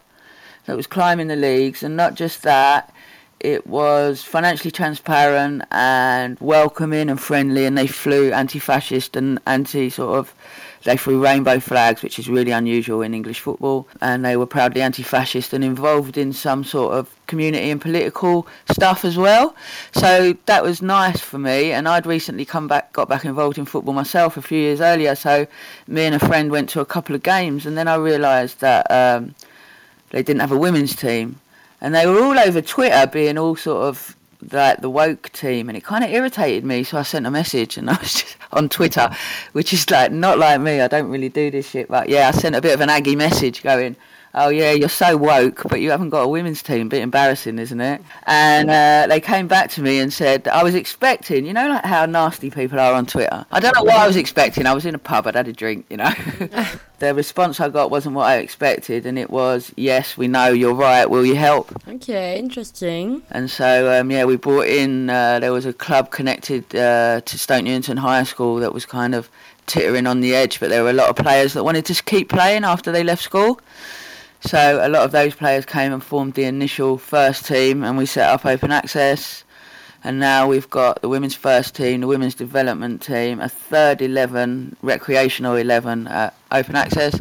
that 0.65 0.75
was 0.75 0.87
climbing 0.87 1.27
the 1.27 1.35
leagues, 1.35 1.83
and 1.83 1.95
not 1.95 2.15
just 2.15 2.41
that 2.43 2.93
it 3.39 3.65
was 3.67 4.21
financially 4.21 4.71
transparent 4.71 5.63
and 5.71 6.37
welcoming 6.39 7.09
and 7.09 7.19
friendly, 7.19 7.65
and 7.65 7.77
they 7.77 7.87
flew 7.87 8.31
anti-fascist 8.31 9.15
and 9.15 9.39
anti 9.45 9.89
sort 9.89 10.17
of. 10.17 10.33
They 10.85 10.95
flew 10.95 11.21
rainbow 11.21 11.59
flags, 11.59 12.01
which 12.01 12.19
is 12.19 12.29
really 12.29 12.51
unusual 12.51 13.01
in 13.01 13.13
English 13.13 13.41
football, 13.41 13.85
and 13.99 14.23
they 14.23 14.37
were 14.37 14.45
proudly 14.45 14.81
anti-fascist 14.81 15.51
and 15.51 15.61
involved 15.61 16.17
in 16.17 16.31
some 16.31 16.63
sort 16.63 16.93
of 16.93 17.13
community 17.27 17.69
and 17.69 17.81
political 17.81 18.47
stuff 18.71 19.03
as 19.03 19.17
well. 19.17 19.55
So 19.91 20.37
that 20.45 20.63
was 20.63 20.81
nice 20.81 21.19
for 21.19 21.37
me, 21.37 21.73
and 21.73 21.85
I'd 21.85 22.05
recently 22.05 22.45
come 22.45 22.69
back, 22.69 22.93
got 22.93 23.09
back 23.09 23.25
involved 23.25 23.57
in 23.57 23.65
football 23.65 23.93
myself 23.93 24.37
a 24.37 24.41
few 24.41 24.57
years 24.57 24.79
earlier. 24.79 25.15
So 25.15 25.47
me 25.87 26.03
and 26.03 26.15
a 26.15 26.19
friend 26.19 26.49
went 26.49 26.69
to 26.69 26.79
a 26.79 26.85
couple 26.85 27.13
of 27.13 27.23
games, 27.23 27.65
and 27.65 27.77
then 27.77 27.89
I 27.89 27.95
realised 27.95 28.61
that 28.61 28.89
um, 28.89 29.35
they 30.11 30.23
didn't 30.23 30.39
have 30.39 30.53
a 30.53 30.57
women's 30.57 30.95
team 30.95 31.41
and 31.81 31.93
they 31.95 32.05
were 32.05 32.21
all 32.21 32.37
over 32.37 32.61
Twitter 32.61 33.07
being 33.07 33.37
all 33.37 33.55
sort 33.55 33.83
of 33.83 34.15
like 34.51 34.81
the 34.81 34.89
woke 34.89 35.29
team, 35.31 35.69
and 35.69 35.77
it 35.77 35.83
kind 35.83 36.03
of 36.03 36.09
irritated 36.09 36.63
me. 36.63 36.83
So 36.83 36.97
I 36.97 37.03
sent 37.03 37.25
a 37.25 37.31
message, 37.31 37.77
and 37.77 37.89
I 37.89 37.97
was 37.99 38.13
just 38.13 38.37
on 38.51 38.69
Twitter, 38.69 39.09
which 39.53 39.73
is 39.73 39.89
like 39.89 40.11
not 40.11 40.37
like 40.37 40.61
me. 40.61 40.81
I 40.81 40.87
don't 40.87 41.09
really 41.09 41.29
do 41.29 41.51
this 41.51 41.69
shit, 41.69 41.87
but 41.87 42.09
yeah, 42.09 42.29
I 42.29 42.31
sent 42.31 42.55
a 42.55 42.61
bit 42.61 42.73
of 42.73 42.81
an 42.81 42.89
aggy 42.89 43.15
message 43.15 43.63
going, 43.63 43.95
"Oh 44.33 44.49
yeah, 44.49 44.71
you're 44.71 44.89
so 44.89 45.17
woke, 45.17 45.63
but 45.69 45.81
you 45.81 45.91
haven't 45.91 46.09
got 46.09 46.21
a 46.21 46.27
women's 46.27 46.61
team. 46.61 46.87
A 46.87 46.89
Bit 46.89 47.01
embarrassing, 47.01 47.59
isn't 47.59 47.81
it?" 47.81 48.01
And 48.23 48.69
uh, 48.69 49.05
they 49.07 49.19
came 49.19 49.47
back 49.47 49.69
to 49.71 49.81
me 49.81 49.99
and 49.99 50.11
said, 50.11 50.47
"I 50.47 50.63
was 50.63 50.75
expecting, 50.75 51.45
you 51.45 51.53
know, 51.53 51.67
like 51.67 51.85
how 51.85 52.05
nasty 52.05 52.49
people 52.49 52.79
are 52.79 52.93
on 52.93 53.05
Twitter. 53.05 53.45
I 53.51 53.59
don't 53.59 53.75
know 53.75 53.83
what 53.83 53.97
I 53.97 54.07
was 54.07 54.15
expecting. 54.15 54.65
I 54.65 54.73
was 54.73 54.85
in 54.85 54.95
a 54.95 54.99
pub, 54.99 55.27
I'd 55.27 55.35
had 55.35 55.47
a 55.47 55.53
drink, 55.53 55.85
you 55.89 55.97
know." 55.97 56.11
the 56.99 57.13
response 57.13 57.59
I 57.59 57.69
got 57.69 57.91
wasn't 57.91 58.15
what 58.15 58.27
I 58.27 58.37
expected, 58.37 59.05
and 59.05 59.17
it 59.17 59.29
was, 59.29 59.71
"Yes, 59.75 60.17
we 60.17 60.27
know 60.27 60.47
you're 60.47 60.73
right. 60.73 61.09
Will 61.09 61.25
you 61.25 61.35
help?" 61.35 61.71
Okay, 61.87 62.37
interesting. 62.37 63.21
And 63.31 63.49
so, 63.49 63.99
um, 63.99 64.11
yeah, 64.11 64.25
we 64.25 64.35
brought 64.35 64.67
in. 64.67 65.09
Uh, 65.09 65.39
there 65.39 65.53
was 65.53 65.65
a 65.65 65.73
club 65.73 66.11
connected 66.11 66.75
uh, 66.75 67.21
to 67.21 67.39
Stoke 67.39 67.63
Newington 67.63 67.97
High 67.97 68.23
School 68.23 68.57
that 68.57 68.73
was 68.73 68.85
kind 68.85 69.15
of 69.15 69.29
tittering 69.69 70.07
on 70.07 70.19
the 70.19 70.35
edge, 70.35 70.59
but 70.59 70.69
there 70.69 70.83
were 70.83 70.89
a 70.89 70.93
lot 70.93 71.09
of 71.09 71.15
players 71.15 71.53
that 71.53 71.63
wanted 71.63 71.85
to 71.85 72.03
keep 72.03 72.29
playing 72.29 72.63
after 72.63 72.91
they 72.91 73.03
left 73.03 73.23
school. 73.23 73.61
So 74.41 74.79
a 74.81 74.87
lot 74.87 75.03
of 75.03 75.11
those 75.11 75.35
players 75.35 75.65
came 75.65 75.91
and 75.91 76.03
formed 76.03 76.35
the 76.35 76.45
initial 76.45 76.97
first 76.97 77.45
team, 77.45 77.83
and 77.83 77.97
we 77.97 78.05
set 78.05 78.29
up 78.29 78.45
open 78.45 78.71
access. 78.71 79.43
And 80.01 80.17
now 80.17 80.47
we've 80.47 80.69
got 80.69 81.01
the 81.01 81.09
women's 81.09 81.35
first 81.35 81.75
team, 81.75 82.01
the 82.01 82.07
women's 82.07 82.35
development 82.35 83.01
team, 83.01 83.41
a 83.41 83.49
third 83.49 84.01
11, 84.01 84.77
recreational 84.81 85.55
11 85.55 86.07
uh, 86.07 86.31
open 86.53 86.77
access. 86.77 87.19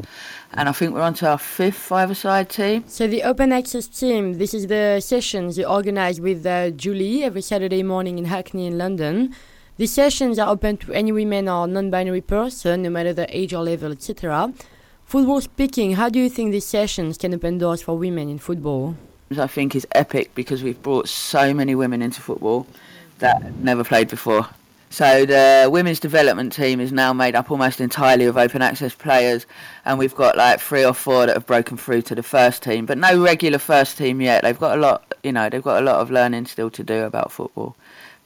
And 0.55 0.69
I 0.69 0.73
think 0.73 0.95
we're 0.95 1.03
on 1.03 1.15
to 1.15 1.29
our 1.29 1.39
fifth 1.39 1.77
five-a-side 1.77 2.49
team. 2.49 2.85
So 2.87 3.09
the 3.09 3.25
open 3.25 3.53
access 3.53 3.89
team, 3.89 4.39
this 4.39 4.55
is 4.55 4.69
the 4.69 5.01
sessions 5.01 5.59
you 5.59 5.65
organise 5.65 6.21
with 6.21 6.47
uh, 6.47 6.71
Julie 6.71 7.25
every 7.25 7.43
Saturday 7.43 7.83
morning 7.83 8.19
in 8.19 8.27
Hackney 8.27 8.67
in 8.67 8.79
London. 8.79 9.35
These 9.77 9.93
sessions 9.93 10.39
are 10.39 10.49
open 10.49 10.77
to 10.79 10.93
any 10.93 11.13
women 11.13 11.49
or 11.49 11.67
non-binary 11.67 12.23
person, 12.23 12.83
no 12.83 12.91
matter 12.91 13.13
the 13.13 13.37
age 13.37 13.53
or 13.53 13.63
level, 13.63 13.93
etc. 13.93 14.53
Football 15.09 15.41
speaking, 15.41 15.95
how 15.95 16.11
do 16.11 16.19
you 16.19 16.29
think 16.29 16.53
these 16.53 16.67
sessions 16.67 17.17
can 17.17 17.33
open 17.33 17.57
doors 17.57 17.81
for 17.81 17.97
women 17.97 18.29
in 18.29 18.39
football? 18.39 18.95
I 19.39 19.47
think 19.47 19.75
is 19.75 19.87
epic 19.93 20.35
because 20.35 20.63
we've 20.63 20.83
brought 20.83 21.09
so 21.09 21.55
many 21.55 21.75
women 21.75 22.03
into 22.03 22.21
football 22.21 22.67
that 23.21 23.55
never 23.55 23.85
played 23.85 24.09
before. 24.09 24.47
So 24.91 25.25
the 25.25 25.71
women's 25.73 25.99
development 25.99 26.53
team 26.53 26.79
is 26.79 26.93
now 26.93 27.15
made 27.15 27.35
up 27.35 27.51
almost 27.51 27.81
entirely 27.81 28.27
of 28.27 28.37
open 28.37 28.61
access 28.61 28.95
players, 28.95 29.47
and 29.87 29.99
we've 29.99 30.15
got 30.15 30.37
like 30.37 30.61
three 30.61 30.85
or 30.85 30.93
four 30.93 31.25
that 31.25 31.37
have 31.37 31.47
broken 31.47 31.79
through 31.79 32.03
to 32.03 32.15
the 32.15 32.23
first 32.23 32.63
team, 32.63 32.85
but 32.85 32.99
no 32.99 33.19
regular 33.19 33.59
first 33.59 33.97
team 33.97 34.21
yet. 34.21 34.43
They've 34.43 34.61
got 34.61 34.77
a 34.77 34.81
lot, 34.83 35.15
you 35.23 35.33
know, 35.33 35.49
they've 35.49 35.63
got 35.63 35.83
a 35.83 35.87
lot 35.87 36.01
of 36.01 36.11
learning 36.11 36.45
still 36.45 36.69
to 36.69 36.85
do 36.85 37.05
about 37.05 37.33
football 37.33 37.77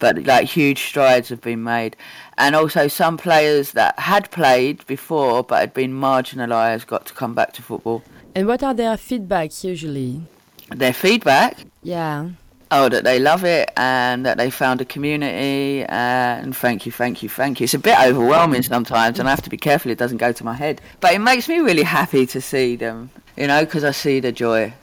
but 0.02 0.24
like 0.24 0.48
huge 0.48 0.82
strides 0.82 1.28
have 1.28 1.40
been 1.40 1.62
made. 1.62 1.96
And 2.36 2.56
also 2.56 2.88
some 2.88 3.16
players 3.16 3.70
that 3.72 3.96
had 4.00 4.32
played 4.32 4.84
before 4.88 5.44
but 5.44 5.60
had 5.60 5.72
been 5.72 5.92
marginalised 5.92 6.88
got 6.88 7.06
to 7.06 7.14
come 7.14 7.34
back 7.34 7.52
to 7.52 7.62
football. 7.62 8.02
And 8.34 8.48
what 8.48 8.64
are 8.64 8.74
their 8.74 8.96
feedbacks 8.96 9.62
usually? 9.62 10.22
Their 10.70 10.92
feedback? 10.92 11.58
Yeah. 11.84 12.30
Oh, 12.72 12.88
that 12.88 13.04
they 13.04 13.20
love 13.20 13.44
it 13.44 13.70
and 13.76 14.26
that 14.26 14.38
they 14.38 14.50
found 14.50 14.80
a 14.80 14.84
community 14.84 15.84
and 15.84 16.56
thank 16.56 16.84
you, 16.84 16.90
thank 16.90 17.22
you, 17.22 17.28
thank 17.28 17.60
you. 17.60 17.64
It's 17.64 17.74
a 17.74 17.78
bit 17.78 17.96
overwhelming 18.00 18.62
sometimes 18.62 19.20
and 19.20 19.28
I 19.28 19.30
have 19.30 19.42
to 19.42 19.50
be 19.50 19.56
careful 19.56 19.92
it 19.92 19.98
doesn't 19.98 20.18
go 20.18 20.32
to 20.32 20.44
my 20.44 20.54
head. 20.54 20.80
But 20.98 21.14
it 21.14 21.20
makes 21.20 21.48
me 21.48 21.58
really 21.60 21.84
happy 21.84 22.26
to 22.26 22.40
see 22.40 22.74
them, 22.74 23.10
you 23.36 23.46
know, 23.46 23.64
because 23.64 23.84
I 23.84 23.92
see 23.92 24.18
the 24.18 24.32
joy. 24.32 24.74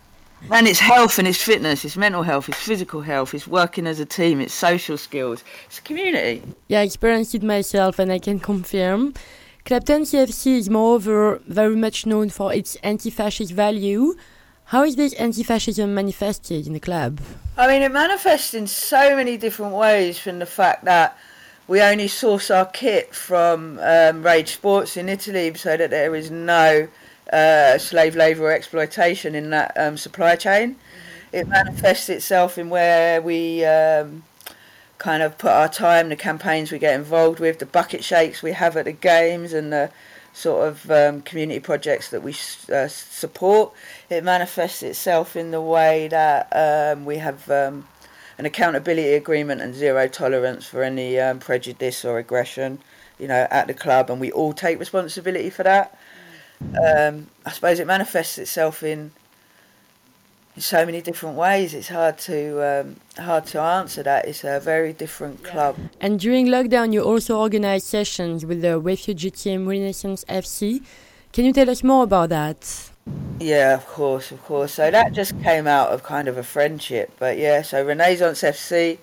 And 0.51 0.67
it's 0.67 0.79
health 0.79 1.19
and 1.19 1.27
it's 1.27 1.41
fitness, 1.41 1.85
it's 1.85 1.97
mental 1.97 2.23
health, 2.23 2.49
it's 2.49 2.57
physical 2.57 3.01
health, 3.01 3.33
it's 3.33 3.47
working 3.47 3.85
as 3.85 3.99
a 3.99 4.05
team, 4.05 4.41
it's 4.41 4.53
social 4.53 4.97
skills, 4.97 5.43
it's 5.65 5.79
community. 5.79 6.41
Yeah, 6.67 6.79
I 6.79 6.83
experienced 6.83 7.35
it 7.35 7.43
myself 7.43 7.99
and 7.99 8.11
I 8.11 8.19
can 8.19 8.39
confirm. 8.39 9.13
Clapton 9.65 10.03
CFC 10.03 10.57
is 10.57 10.69
moreover 10.69 11.41
very 11.45 11.75
much 11.75 12.05
known 12.05 12.29
for 12.29 12.53
its 12.53 12.75
anti-fascist 12.77 13.51
value. 13.51 14.15
How 14.65 14.83
is 14.83 14.95
this 14.95 15.13
anti-fascism 15.13 15.93
manifested 15.93 16.65
in 16.65 16.73
the 16.73 16.79
club? 16.79 17.19
I 17.57 17.67
mean, 17.67 17.81
it 17.81 17.91
manifests 17.91 18.53
in 18.53 18.65
so 18.67 19.15
many 19.15 19.37
different 19.37 19.73
ways 19.73 20.17
from 20.17 20.39
the 20.39 20.45
fact 20.45 20.85
that 20.85 21.17
we 21.67 21.81
only 21.81 22.07
source 22.07 22.49
our 22.49 22.65
kit 22.65 23.13
from 23.13 23.77
um, 23.81 24.23
Rage 24.23 24.53
Sports 24.53 24.97
in 24.97 25.07
Italy 25.07 25.53
so 25.53 25.77
that 25.77 25.91
there 25.91 26.15
is 26.15 26.31
no 26.31 26.87
uh, 27.31 27.77
slave 27.77 28.15
labour 28.15 28.45
or 28.45 28.51
exploitation 28.51 29.35
in 29.35 29.49
that 29.51 29.71
um, 29.77 29.97
supply 29.97 30.35
chain. 30.35 30.75
Mm-hmm. 30.75 31.35
It 31.35 31.47
manifests 31.47 32.09
itself 32.09 32.57
in 32.57 32.69
where 32.69 33.21
we 33.21 33.63
um, 33.65 34.23
kind 34.97 35.21
of 35.21 35.37
put 35.37 35.51
our 35.51 35.69
time, 35.69 36.09
the 36.09 36.15
campaigns 36.15 36.71
we 36.71 36.79
get 36.79 36.95
involved 36.95 37.39
with, 37.39 37.59
the 37.59 37.65
bucket 37.65 38.03
shakes 38.03 38.41
we 38.41 38.53
have 38.53 38.75
at 38.77 38.85
the 38.85 38.91
games, 38.91 39.53
and 39.53 39.71
the 39.71 39.91
sort 40.33 40.67
of 40.67 40.89
um, 40.89 41.21
community 41.21 41.59
projects 41.59 42.09
that 42.09 42.23
we 42.23 42.33
uh, 42.73 42.87
support. 42.87 43.73
It 44.09 44.23
manifests 44.23 44.83
itself 44.83 45.35
in 45.35 45.51
the 45.51 45.61
way 45.61 46.07
that 46.07 46.47
um, 46.51 47.05
we 47.05 47.17
have 47.17 47.49
um, 47.49 47.87
an 48.37 48.45
accountability 48.45 49.13
agreement 49.13 49.61
and 49.61 49.75
zero 49.75 50.07
tolerance 50.07 50.65
for 50.65 50.81
any 50.81 51.19
um, 51.19 51.39
prejudice 51.39 52.03
or 52.05 52.17
aggression, 52.17 52.79
you 53.19 53.27
know, 53.27 53.47
at 53.51 53.67
the 53.67 53.73
club, 53.73 54.09
and 54.09 54.19
we 54.19 54.31
all 54.31 54.53
take 54.53 54.79
responsibility 54.79 55.49
for 55.49 55.63
that 55.63 55.97
um, 56.61 57.27
I 57.45 57.51
suppose 57.51 57.79
it 57.79 57.87
manifests 57.87 58.37
itself 58.37 58.83
in 58.83 59.11
in 60.55 60.61
so 60.61 60.85
many 60.85 61.01
different 61.01 61.37
ways. 61.37 61.73
It's 61.73 61.87
hard 61.87 62.17
to 62.29 62.81
um, 62.81 62.95
hard 63.17 63.45
to 63.47 63.61
answer 63.61 64.03
that. 64.03 64.27
It's 64.27 64.43
a 64.43 64.59
very 64.59 64.93
different 64.93 65.43
club. 65.43 65.77
And 66.01 66.19
during 66.19 66.47
lockdown, 66.47 66.91
you 66.91 67.01
also 67.01 67.39
organised 67.39 67.87
sessions 67.87 68.45
with 68.45 68.61
the 68.61 68.79
refugee 68.79 69.31
team 69.31 69.67
Renaissance 69.67 70.25
FC. 70.27 70.83
Can 71.31 71.45
you 71.45 71.53
tell 71.53 71.69
us 71.69 71.83
more 71.83 72.03
about 72.03 72.29
that? 72.29 72.89
Yeah, 73.39 73.73
of 73.73 73.85
course, 73.87 74.31
of 74.31 74.43
course. 74.43 74.73
So 74.73 74.91
that 74.91 75.13
just 75.13 75.41
came 75.41 75.65
out 75.65 75.89
of 75.89 76.03
kind 76.03 76.27
of 76.27 76.37
a 76.37 76.43
friendship. 76.43 77.11
But 77.19 77.37
yeah, 77.37 77.61
so 77.61 77.85
Renaissance 77.85 78.41
FC 78.41 78.97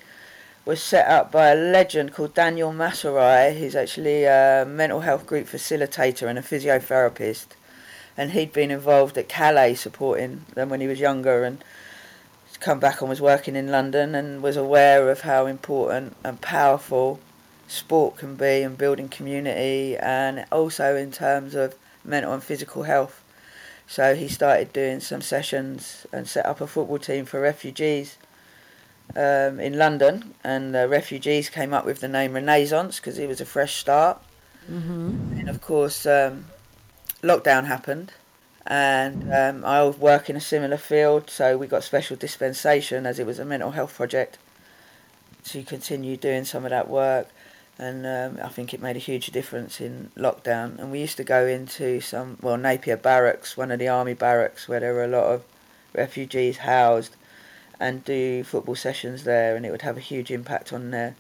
was 0.67 0.83
set 0.83 1.07
up 1.07 1.31
by 1.31 1.51
a 1.51 1.55
legend 1.55 2.13
called 2.13 2.35
Daniel 2.35 2.73
Masserai. 2.73 3.57
He's 3.57 3.77
actually 3.77 4.25
a 4.25 4.67
mental 4.69 5.01
health 5.01 5.25
group 5.25 5.47
facilitator 5.47 6.29
and 6.29 6.39
a 6.39 6.43
physiotherapist. 6.43 7.47
and 8.17 8.33
he'd 8.33 8.53
been 8.53 8.71
involved 8.71 9.17
at 9.17 9.29
Calais 9.29 9.75
supporting 9.75 10.45
them 10.55 10.69
when 10.69 10.81
he 10.81 10.87
was 10.87 10.99
younger, 10.99 11.45
and 11.45 11.63
come 12.59 12.81
back 12.81 13.01
and 13.01 13.11
was 13.11 13.21
working 13.21 13.55
in 13.55 13.69
London 13.69 14.15
and 14.15 14.43
was 14.43 14.57
aware 14.57 15.11
of 15.11 15.21
how 15.21 15.47
important 15.47 16.17
and 16.25 16.41
powerful 16.41 17.21
sport 17.69 18.17
can 18.17 18.35
be 18.35 18.63
in 18.63 18.75
building 18.75 19.09
community 19.09 19.97
and 19.99 20.47
also 20.51 20.97
in 20.97 21.13
terms 21.13 21.55
of 21.55 21.75
mental 22.03 22.33
and 22.33 22.43
physical 22.43 22.85
health. 22.85 23.23
So 23.87 24.15
he 24.15 24.27
started 24.27 24.73
doing 24.73 25.01
some 25.01 25.21
sessions 25.21 26.07
and 26.13 26.27
set 26.27 26.47
up 26.47 26.61
a 26.63 26.67
football 26.67 26.99
team 26.99 27.27
for 27.27 27.41
refugees 27.41 28.17
um, 29.15 29.61
in 29.61 29.79
London. 29.79 30.35
And 30.43 30.75
the 30.75 30.89
refugees 30.89 31.51
came 31.51 31.73
up 31.73 31.85
with 31.85 32.01
the 32.01 32.09
name 32.09 32.33
Renaissance 32.35 32.97
because 32.97 33.19
it 33.19 33.29
was 33.29 33.41
a 33.41 33.47
fresh 33.47 33.77
start. 33.77 34.21
Mm-hmm. 34.71 35.39
And 35.39 35.49
of 35.49 35.61
course, 35.61 36.07
um, 36.07 36.47
lockdown 37.23 37.67
happened. 37.67 38.13
And 38.67 39.33
um, 39.33 39.65
I 39.65 39.87
work 39.87 40.29
in 40.29 40.35
a 40.35 40.41
similar 40.41 40.77
field, 40.77 41.31
so 41.31 41.57
we 41.57 41.69
got 41.69 41.85
special 41.85 42.17
dispensation 42.17 43.07
as 43.07 43.21
it 43.21 43.27
was 43.27 43.39
a 43.39 43.45
mental 43.45 43.71
health 43.71 43.95
project 43.95 44.39
to 45.45 45.63
continue 45.63 46.17
doing 46.17 46.45
some 46.45 46.65
of 46.65 46.71
that 46.71 46.89
work 46.89 47.29
and 47.79 48.07
um, 48.07 48.43
I 48.43 48.49
think 48.49 48.73
it 48.73 48.81
made 48.81 48.97
a 48.97 49.01
huge 49.01 49.27
difference 49.27 49.81
in 49.81 50.11
lockdown. 50.17 50.79
And 50.79 50.91
we 50.91 51.01
used 51.01 51.19
to 51.19 51.25
go 51.25 51.47
into 51.47 52.01
some, 52.01 52.39
well, 52.41 52.57
Napier 52.57 52.97
Barracks, 52.97 53.57
one 53.57 53.71
of 53.71 53.79
the 53.79 53.89
army 53.89 54.15
barracks, 54.15 54.67
where 54.67 54.81
there 54.81 54.95
were 54.95 55.05
a 55.05 55.09
lot 55.09 55.25
of 55.25 55.45
refugees 55.93 56.59
housed, 56.59 57.17
and 57.79 58.05
do 58.05 58.45
football 58.45 58.75
sessions 58.75 59.25
there, 59.25 59.57
and 59.57 59.67
it 59.67 59.71
would 59.71 59.83
have 59.83 59.97
a 59.97 60.01
huge 60.01 60.31
impact 60.31 60.73
on 60.73 60.91
their 60.91 61.17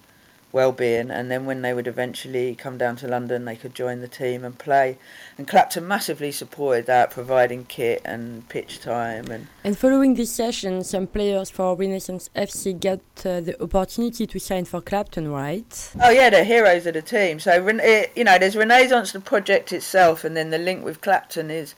well-being. 0.57 1.11
And 1.11 1.31
then 1.31 1.45
when 1.45 1.61
they 1.63 1.75
would 1.75 1.87
eventually 1.87 2.55
come 2.55 2.79
down 2.79 2.97
to 2.97 3.07
London, 3.09 3.45
they 3.45 3.57
could 3.57 3.75
join 3.75 4.01
the 4.01 4.09
team 4.09 4.43
and 4.43 4.59
play. 4.59 4.97
And 5.37 5.47
Clapton 5.47 5.87
massively 5.87 6.33
supported 6.33 6.87
that, 6.87 7.11
providing 7.11 7.67
kit 7.67 8.01
and 8.05 8.49
pitch 8.49 8.81
time. 8.81 9.31
And 9.31 9.49
And 9.65 9.77
following 9.77 10.15
this 10.15 10.33
session, 10.33 10.83
some 10.83 11.07
players 11.09 11.51
for 11.51 11.77
Renaissance 11.77 12.31
FC 12.35 12.81
got 12.81 13.01
uh, 13.27 13.41
the 13.41 13.63
opportunity 13.63 14.27
to 14.27 14.39
sign 14.39 14.65
for 14.65 14.81
Clapton, 14.81 15.31
right? 15.31 15.93
oh 16.03 16.11
yeah, 16.11 16.31
they're 16.31 16.45
heroes 16.45 16.87
of 16.87 16.95
the 16.95 17.03
team. 17.03 17.39
So 17.39 17.69
it, 17.69 18.13
you 18.17 18.25
know, 18.25 18.39
there's 18.39 18.57
Renaissance, 18.57 19.13
the 19.13 19.21
project 19.21 19.73
itself, 19.73 20.25
and 20.25 20.37
then 20.37 20.51
the 20.51 20.59
link 20.59 20.85
with 20.85 21.01
Clapton 21.03 21.51
is. 21.51 21.75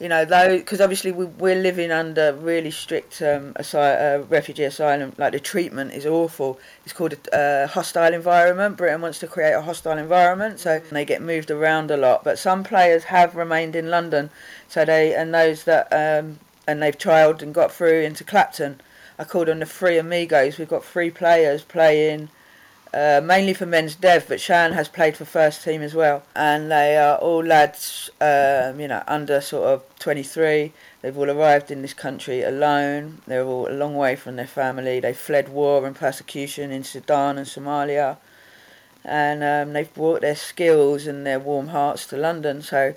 You 0.00 0.08
know, 0.08 0.24
though, 0.24 0.58
because 0.58 0.80
obviously 0.80 1.12
we, 1.12 1.26
we're 1.26 1.54
living 1.60 1.92
under 1.92 2.32
really 2.34 2.72
strict 2.72 3.22
um, 3.22 3.54
uh, 3.74 4.22
refugee 4.28 4.64
asylum, 4.64 5.12
like 5.18 5.32
the 5.32 5.38
treatment 5.38 5.92
is 5.92 6.04
awful. 6.04 6.58
It's 6.84 6.92
called 6.92 7.14
a 7.32 7.36
uh, 7.38 7.66
hostile 7.68 8.12
environment. 8.12 8.76
Britain 8.76 9.02
wants 9.02 9.20
to 9.20 9.28
create 9.28 9.52
a 9.52 9.62
hostile 9.62 9.96
environment, 9.96 10.58
so 10.58 10.80
they 10.90 11.04
get 11.04 11.22
moved 11.22 11.50
around 11.50 11.92
a 11.92 11.96
lot. 11.96 12.24
But 12.24 12.40
some 12.40 12.64
players 12.64 13.04
have 13.04 13.36
remained 13.36 13.76
in 13.76 13.88
London, 13.88 14.30
so 14.68 14.84
they 14.84 15.14
and 15.14 15.32
those 15.32 15.62
that 15.64 15.86
um, 15.92 16.40
and 16.66 16.82
they've 16.82 16.98
trialled 16.98 17.42
and 17.42 17.54
got 17.54 17.70
through 17.70 18.00
into 18.02 18.24
Clapton. 18.24 18.80
I 19.16 19.22
called 19.22 19.48
on 19.48 19.60
the 19.60 19.66
three 19.66 19.96
amigos. 19.96 20.58
We've 20.58 20.68
got 20.68 20.84
three 20.84 21.10
players 21.10 21.62
playing 21.62 22.30
uh, 22.94 23.20
mainly 23.20 23.52
for 23.52 23.66
men's 23.66 23.96
dev, 23.96 24.26
but 24.28 24.40
Shan 24.40 24.72
has 24.72 24.88
played 24.88 25.16
for 25.16 25.24
first 25.24 25.64
team 25.64 25.82
as 25.82 25.94
well. 25.94 26.22
And 26.36 26.70
they 26.70 26.96
are 26.96 27.16
all 27.16 27.44
lads, 27.44 28.08
um, 28.20 28.78
you 28.78 28.86
know, 28.86 29.02
under 29.08 29.40
sort 29.40 29.66
of 29.66 29.98
23. 29.98 30.72
They've 31.02 31.18
all 31.18 31.28
arrived 31.28 31.72
in 31.72 31.82
this 31.82 31.92
country 31.92 32.42
alone. 32.42 33.20
They're 33.26 33.44
all 33.44 33.68
a 33.68 33.74
long 33.74 33.96
way 33.96 34.14
from 34.14 34.36
their 34.36 34.46
family. 34.46 35.00
They 35.00 35.12
fled 35.12 35.48
war 35.48 35.84
and 35.84 35.96
persecution 35.96 36.70
in 36.70 36.84
Sudan 36.84 37.36
and 37.36 37.48
Somalia. 37.48 38.18
And 39.04 39.42
um, 39.42 39.72
they've 39.72 39.92
brought 39.92 40.20
their 40.20 40.36
skills 40.36 41.08
and 41.08 41.26
their 41.26 41.40
warm 41.40 41.68
hearts 41.68 42.06
to 42.06 42.16
London. 42.16 42.62
So, 42.62 42.94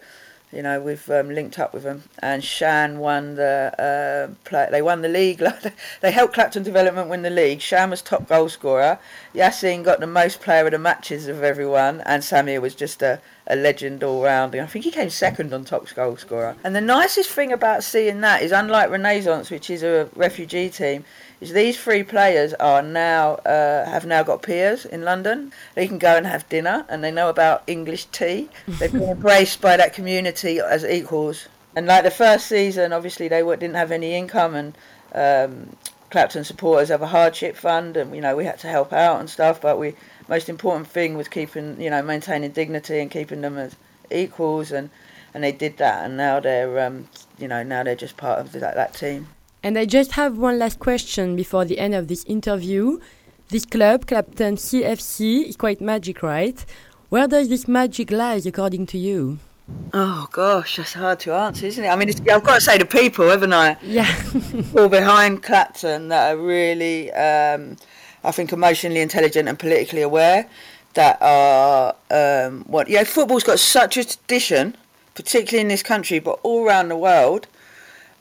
you 0.52 0.64
know, 0.64 0.80
we've 0.80 1.10
um, 1.10 1.30
linked 1.30 1.60
up 1.60 1.74
with 1.74 1.84
them. 1.84 2.04
And 2.20 2.43
Shan 2.43 3.00
won 3.00 3.36
the 3.36 3.74
uh, 3.78 4.34
play. 4.48 4.68
They 4.72 4.82
won 4.82 5.02
the 5.02 5.10
league. 5.10 5.43
they 6.02 6.12
helped 6.12 6.34
Clapton 6.34 6.64
Development 6.64 7.10
win 7.10 7.22
the 7.22 7.30
league. 7.30 7.62
Shan 7.62 7.89
was 7.89 8.02
top 8.02 8.28
goal 8.28 8.48
scorer. 8.48 9.00
Yassine 9.36 9.84
got 9.84 10.00
the 10.00 10.08
most 10.08 10.41
player 10.41 10.66
of 10.66 10.72
the 10.72 10.80
matches 10.80 11.28
of 11.28 11.43
everyone, 11.43 12.02
and 12.02 12.24
Samir 12.24 12.62
was 12.62 12.76
just 12.76 13.02
a, 13.02 13.20
a 13.48 13.56
legend 13.56 14.04
all 14.04 14.22
round. 14.22 14.54
I 14.56 14.66
think 14.66 14.86
he 14.86 14.91
came 14.91 15.10
second 15.10 15.54
on 15.54 15.64
top 15.64 15.93
goal 15.95 16.18
scorer. 16.18 16.56
And 16.64 16.76
the 16.76 16.82
nicest 16.82 17.30
thing 17.30 17.52
about 17.52 17.84
seeing 17.84 18.22
that 18.22 18.41
is, 18.41 18.52
unlike 18.52 18.89
Renaissance, 18.89 19.50
which 19.50 19.70
is 19.70 19.84
a 19.84 20.10
refugee 20.16 20.70
team, 20.70 21.06
is 21.39 21.54
these 21.54 21.80
three 21.80 22.04
players 22.04 22.54
are 22.56 22.82
now 22.82 23.36
uh, 23.45 23.86
have 23.86 24.06
now 24.06 24.24
got 24.24 24.41
peers 24.41 24.86
in 24.86 25.04
London. 25.04 25.54
They 25.76 25.88
can 25.88 25.98
go 25.98 26.16
and 26.16 26.28
have 26.28 26.48
dinner, 26.50 26.86
and 26.89 27.04
they 27.04 27.12
know 27.12 27.30
about 27.30 27.64
English 27.68 28.06
tea. 28.06 28.50
They've 28.68 28.91
been 28.91 29.04
embraced 29.04 29.62
by 29.62 29.78
that 29.78 29.93
community 29.93 30.60
as 30.60 30.84
equals. 30.84 31.48
And 31.76 31.86
like 31.86 32.04
the 32.04 32.12
first 32.12 32.48
season, 32.48 32.91
obviously 32.91 33.28
they 33.28 33.43
didn't 33.43 33.76
have 33.76 33.91
any 33.91 34.16
income, 34.16 34.56
and 34.56 34.78
um, 35.14 35.78
Clapton 36.10 36.43
supporters 36.43 36.89
have 36.89 37.02
a 37.02 37.08
hardship 37.08 37.56
fund, 37.56 37.95
and 37.95 38.14
you 38.16 38.22
know 38.22 38.36
we 38.36 38.45
had 38.45 38.60
to 38.60 38.68
help 38.68 38.91
out 38.91 39.20
and 39.20 39.30
stuff. 39.30 39.62
But 39.62 39.80
we 39.80 39.93
most 40.28 40.49
important 40.49 40.88
thing 40.88 41.15
was 41.15 41.28
keeping 41.28 41.80
you 41.80 41.89
know 41.89 42.01
maintaining 42.01 42.51
dignity 42.51 42.99
and 42.99 43.09
keeping 43.11 43.41
them 43.41 43.57
as 43.57 43.75
equals, 44.11 44.71
and 44.71 44.89
and 45.34 45.43
they 45.43 45.51
did 45.51 45.78
that, 45.78 46.05
and 46.05 46.17
now 46.17 46.39
they're 46.39 46.86
um, 46.86 47.07
you 47.38 47.47
know 47.47 47.63
now 47.63 47.84
they're 47.84 47.95
just 47.95 48.17
part 48.17 48.39
of 48.39 48.51
the, 48.51 48.59
that, 48.59 48.75
that 48.75 48.93
team. 48.93 49.28
And 49.63 49.78
I 49.78 49.86
just 49.86 50.13
have 50.13 50.38
one 50.38 50.59
last 50.59 50.80
question 50.80 51.36
before 51.36 51.65
the 51.65 51.80
end 51.80 51.95
of 51.95 52.07
this 52.07 52.23
interview. 52.25 52.99
This 53.49 53.65
club, 53.65 54.07
Clapton 54.07 54.55
CFC, 54.55 55.47
is 55.47 55.55
quite 55.55 55.82
magic, 55.82 56.21
right? 56.21 56.63
Where 57.09 57.28
does 57.28 57.47
this 57.47 57.67
magic 57.67 58.11
lie, 58.11 58.41
according 58.45 58.88
to 58.88 58.97
you? 58.97 59.39
Oh 59.93 60.28
gosh, 60.32 60.78
that's 60.78 60.93
hard 60.93 61.19
to 61.21 61.34
answer, 61.34 61.65
isn't 61.65 61.84
it? 61.84 61.88
I 61.88 61.95
mean, 61.95 62.09
it's, 62.09 62.19
I've 62.21 62.43
got 62.43 62.55
to 62.55 62.61
say 62.61 62.78
the 62.78 62.86
people, 62.86 63.30
haven't 63.30 63.53
I? 63.53 63.78
Yeah. 63.82 64.13
All 64.78 64.89
behind 64.89 65.43
Clapton 65.43 66.09
that 66.09 66.36
are 66.36 66.38
really, 66.38 67.11
um, 67.13 67.78
I 68.28 68.32
think, 68.32 68.51
emotionally 68.51 69.01
intelligent 69.01 69.47
and 69.47 69.57
politically 69.57 70.01
aware. 70.01 70.49
That 70.93 71.17
are 71.21 71.95
um, 72.09 72.63
what? 72.63 72.89
Yeah, 72.89 73.03
football's 73.03 73.43
got 73.43 73.59
such 73.59 73.97
a 73.97 74.03
tradition, 74.03 74.75
particularly 75.15 75.61
in 75.61 75.67
this 75.67 75.84
country, 75.84 76.19
but 76.19 76.39
all 76.43 76.65
around 76.65 76.89
the 76.89 76.97
world, 76.97 77.47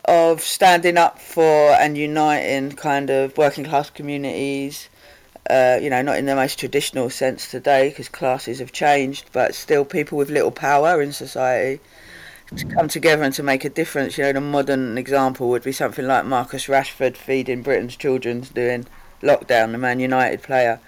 of 0.05 0.43
standing 0.43 0.97
up 0.97 1.19
for 1.19 1.71
and 1.73 1.97
uniting 1.97 2.73
kind 2.73 3.11
of 3.11 3.37
working 3.37 3.65
class 3.65 3.91
communities. 3.91 4.89
Uh, 5.49 5.79
you 5.81 5.89
know, 5.89 6.03
not 6.03 6.19
in 6.19 6.27
the 6.27 6.35
most 6.35 6.59
traditional 6.59 7.09
sense 7.09 7.51
today 7.51 7.89
because 7.89 8.09
classes 8.09 8.59
have 8.59 8.73
changed, 8.73 9.27
but 9.33 9.55
still 9.55 9.85
people 9.85 10.19
with 10.19 10.29
little 10.29 10.51
power 10.51 11.01
in 11.01 11.13
society 11.13 11.81
to 12.57 12.65
come 12.67 12.89
together 12.89 13.23
and 13.23 13.35
to 13.35 13.43
make 13.43 13.65
a 13.65 13.69
difference. 13.69 14.19
You 14.19 14.25
know, 14.25 14.33
the 14.33 14.41
modern 14.41 14.99
example 14.99 15.49
would 15.49 15.63
be 15.63 15.73
something 15.73 16.07
like 16.07 16.25
Marcus 16.25 16.67
Rashford 16.67 17.17
feeding 17.17 17.63
Britain's 17.63 17.97
children 17.97 18.41
during 18.55 18.87
lockdown, 19.23 19.73
the 19.73 19.79
Man 19.79 20.01
United 20.01 20.43
player. 20.43 20.81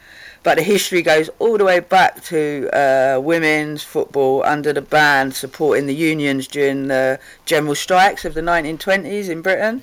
But 0.43 0.57
the 0.57 0.63
history 0.63 1.03
goes 1.03 1.29
all 1.39 1.59
the 1.59 1.65
way 1.65 1.81
back 1.81 2.23
to 2.25 2.69
uh, 2.73 3.21
women's 3.21 3.83
football 3.83 4.45
under 4.45 4.73
the 4.73 4.83
ban 4.83 5.33
supporting 5.33 5.87
the 5.87 5.95
unions 5.95 6.47
during 6.47 6.87
the 6.87 7.19
general 7.45 7.75
strikes 7.75 8.25
of 8.25 8.35
the 8.35 8.41
1920s 8.41 9.29
in 9.29 9.43
Britain, 9.43 9.83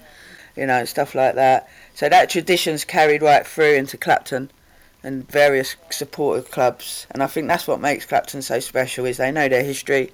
you 0.56 0.66
know, 0.66 0.86
stuff 0.86 1.14
like 1.14 1.36
that. 1.36 1.68
So 1.94 2.10
that 2.10 2.30
tradition's 2.30 2.86
carried 2.86 3.22
right 3.22 3.46
through 3.46 3.74
into 3.74 3.98
Clapton 3.98 4.50
and 5.04 5.30
various 5.30 5.76
supporter 5.92 6.42
clubs. 6.42 7.06
And 7.12 7.22
I 7.22 7.28
think 7.28 7.48
that's 7.48 7.68
what 7.68 7.80
makes 7.80 8.06
Clapton 8.06 8.42
so 8.42 8.60
special 8.60 9.06
is 9.06 9.18
they 9.18 9.32
know 9.32 9.48
their 9.48 9.64
history, 9.64 10.12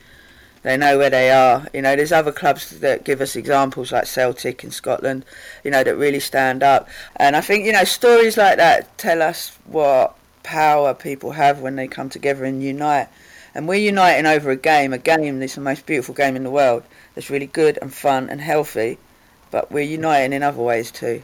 they 0.63 0.77
know 0.77 0.97
where 0.97 1.09
they 1.09 1.31
are. 1.31 1.67
You 1.73 1.81
know, 1.81 1.95
there's 1.95 2.11
other 2.11 2.31
clubs 2.31 2.79
that 2.79 3.03
give 3.03 3.21
us 3.21 3.35
examples 3.35 3.91
like 3.91 4.05
Celtic 4.05 4.63
in 4.63 4.71
Scotland, 4.71 5.25
you 5.63 5.71
know, 5.71 5.83
that 5.83 5.95
really 5.95 6.19
stand 6.19 6.63
up. 6.63 6.87
And 7.15 7.35
I 7.35 7.41
think, 7.41 7.65
you 7.65 7.71
know, 7.71 7.83
stories 7.83 8.37
like 8.37 8.57
that 8.57 8.97
tell 8.97 9.21
us 9.21 9.57
what 9.65 10.15
power 10.43 10.93
people 10.93 11.31
have 11.31 11.59
when 11.59 11.75
they 11.75 11.87
come 11.87 12.09
together 12.09 12.45
and 12.45 12.63
unite. 12.63 13.07
And 13.53 13.67
we're 13.67 13.75
uniting 13.75 14.25
over 14.25 14.51
a 14.51 14.55
game, 14.55 14.93
a 14.93 14.97
game 14.97 15.39
that's 15.39 15.55
the 15.55 15.61
most 15.61 15.85
beautiful 15.85 16.15
game 16.15 16.35
in 16.35 16.43
the 16.43 16.51
world, 16.51 16.83
that's 17.15 17.29
really 17.29 17.47
good 17.47 17.77
and 17.81 17.93
fun 17.93 18.29
and 18.29 18.39
healthy, 18.39 18.97
but 19.49 19.71
we're 19.71 19.81
uniting 19.81 20.31
in 20.31 20.41
other 20.43 20.61
ways 20.61 20.91
too. 20.91 21.23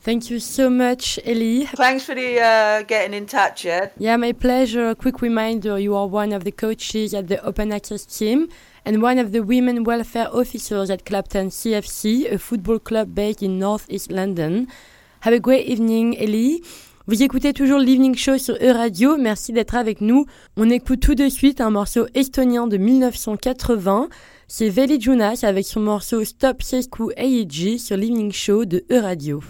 Thank 0.00 0.30
you 0.30 0.38
so 0.38 0.68
much, 0.68 1.18
Ellie. 1.24 1.64
Thanks 1.64 2.04
for 2.04 2.14
the 2.14 2.38
uh, 2.38 2.82
getting 2.82 3.14
in 3.14 3.26
touch, 3.26 3.64
Ed. 3.64 3.92
Yeah, 3.96 4.18
my 4.18 4.32
pleasure. 4.32 4.90
A 4.90 4.94
quick 4.94 5.22
reminder 5.22 5.78
you 5.78 5.96
are 5.96 6.06
one 6.06 6.34
of 6.34 6.44
the 6.44 6.52
coaches 6.52 7.14
at 7.14 7.28
the 7.28 7.42
Open 7.42 7.72
Access 7.72 8.04
team 8.04 8.50
and 8.84 9.02
one 9.02 9.18
of 9.18 9.32
the 9.32 9.42
women 9.42 9.84
welfare 9.84 10.28
officers 10.32 10.90
at 10.90 11.04
Clapton 11.04 11.48
CFC, 11.48 12.32
a 12.32 12.38
football 12.38 12.78
club 12.78 13.14
based 13.14 13.42
in 13.42 13.58
North 13.58 13.86
East 13.88 14.10
London. 14.10 14.66
Have 15.20 15.34
a 15.34 15.40
great 15.40 15.66
evening, 15.66 16.16
Ellie. 16.18 16.62
Vous 17.06 17.22
écoutez 17.22 17.52
toujours 17.52 17.78
l'Evening 17.78 18.14
Show 18.14 18.38
sur 18.38 18.54
E-Radio, 18.54 19.16
merci 19.18 19.52
d'être 19.52 19.74
avec 19.74 20.00
nous. 20.00 20.24
On 20.56 20.70
écoute 20.70 21.00
tout 21.00 21.14
de 21.14 21.28
suite 21.28 21.60
un 21.60 21.70
morceau 21.70 22.06
estonien 22.14 22.66
de 22.66 22.78
1980. 22.78 24.08
C'est 24.48 24.70
Veli 24.70 25.00
Jonas 25.00 25.40
avec 25.42 25.66
son 25.66 25.80
morceau 25.80 26.24
Stop 26.24 26.62
Sesku 26.62 27.10
AEG 27.16 27.78
sur 27.78 27.96
l'Evening 27.96 28.32
Show 28.32 28.64
de 28.64 28.84
E-Radio. 28.90 29.42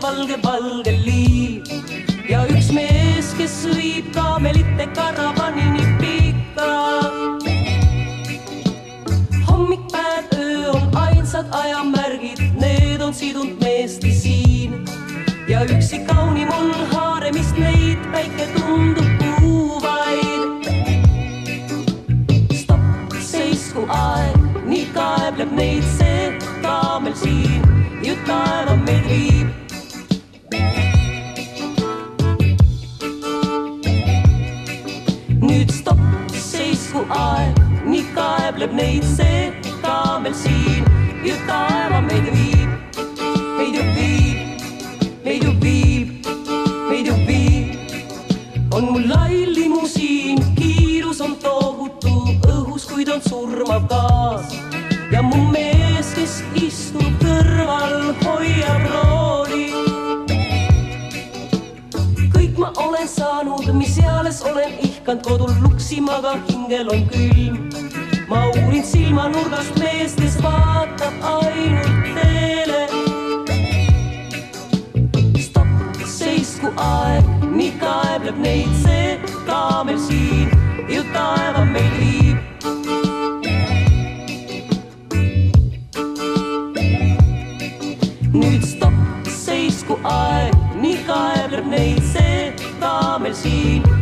Valge, 0.00 0.36
valge 0.42 0.92
liiv 1.04 1.66
ja 2.28 2.44
üks 2.46 2.70
mees, 2.72 3.32
kes 3.38 3.54
viib 3.74 4.12
kaamelite 4.14 4.86
karavanini 4.94 5.84
pikka. 6.00 6.68
hommik, 9.48 9.80
päev, 9.92 10.24
öö 10.34 10.70
on 10.70 10.96
ainsad 10.96 11.46
ajamärgid, 11.50 12.40
need 12.60 13.00
on 13.00 13.14
sidunud 13.14 13.58
meesti 13.62 14.12
siin 14.12 14.84
ja 15.48 15.64
üksi 15.64 16.04
kaunim 16.06 16.48
on 16.54 16.70
haaremist 16.92 17.58
neid, 17.58 17.98
päike 18.12 18.46
tundub 18.58 19.10
puuvaid. 19.40 20.70
stopp, 22.54 23.18
seisku 23.20 23.86
aeg, 23.88 24.38
nii 24.66 24.86
kaebleb 24.94 25.52
neid 25.52 25.84
see 25.98 26.09
jutara 28.10 28.74
meil 28.86 29.02
viib. 29.08 29.48
nüüd 35.40 35.70
stopp, 35.70 36.02
seisku 36.34 37.04
aeg, 37.16 37.60
nii 37.86 38.04
kaebleb 38.16 38.74
neid 38.80 39.06
see 39.16 39.44
ka 39.82 39.98
meil 40.24 40.34
siin, 40.44 40.90
jutara 41.26 42.02
meid 42.08 42.34
viib. 42.34 42.59
Ihkanud 65.10 65.22
kodul 65.24 65.54
luksima, 65.62 66.12
aga 66.18 66.38
hingel 66.48 66.88
on 66.88 67.08
külm. 67.08 67.70
ma 68.28 68.46
uurin 68.46 68.84
silmanurgast 68.84 69.78
meest, 69.78 70.20
kes 70.20 70.36
vaatab 70.42 71.14
ainult 71.22 72.04
teele. 72.14 72.82
stopp, 75.38 75.66
seisku 76.06 76.70
aeg, 76.76 77.24
nii 77.50 77.72
kaebleb 77.80 78.38
neid 78.38 78.74
see 78.84 79.18
kaamel 79.46 79.98
siin, 79.98 80.48
ju 80.88 81.02
taeva 81.12 81.64
meid 81.64 81.94
viib. 81.98 82.38
nüüd 88.32 88.62
stopp, 88.62 89.26
seisku 89.26 89.98
aeg, 90.04 90.54
nii 90.82 90.98
kaebleb 91.08 91.66
neid 91.66 92.04
see 92.12 92.52
kaamel 92.78 93.34
siin, 93.34 93.99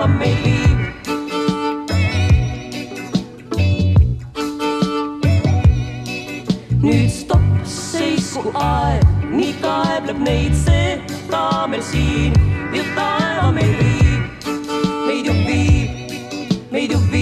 taeva 0.00 0.18
meid 0.18 0.38
viib. 0.44 0.78
nüüd 6.80 7.10
stopp, 7.12 7.44
seisku 7.68 8.52
aeg, 8.56 9.04
nii 9.28 9.52
kaebleb 9.60 10.22
neid 10.24 10.56
see 10.64 10.96
kaamel 11.28 11.82
siin, 11.84 12.32
ju 12.72 12.84
taeva 12.96 13.50
meid 13.52 13.76
viib, 13.82 14.48
meid 15.06 15.28
ju 15.28 15.36
viib, 15.44 16.16
meid 16.72 16.96
ju 16.96 17.02
viib, 17.12 17.19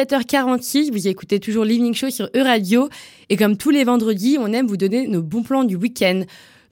17h46, 0.00 0.92
vous 0.92 1.08
écoutez 1.08 1.40
toujours 1.40 1.66
l'Evening 1.66 1.92
Show 1.92 2.08
sur 2.08 2.30
E-Radio. 2.34 2.88
Et 3.28 3.36
comme 3.36 3.58
tous 3.58 3.68
les 3.68 3.84
vendredis, 3.84 4.38
on 4.40 4.50
aime 4.50 4.66
vous 4.66 4.78
donner 4.78 5.06
nos 5.06 5.22
bons 5.22 5.42
plans 5.42 5.64
du 5.64 5.76
week-end. 5.76 6.22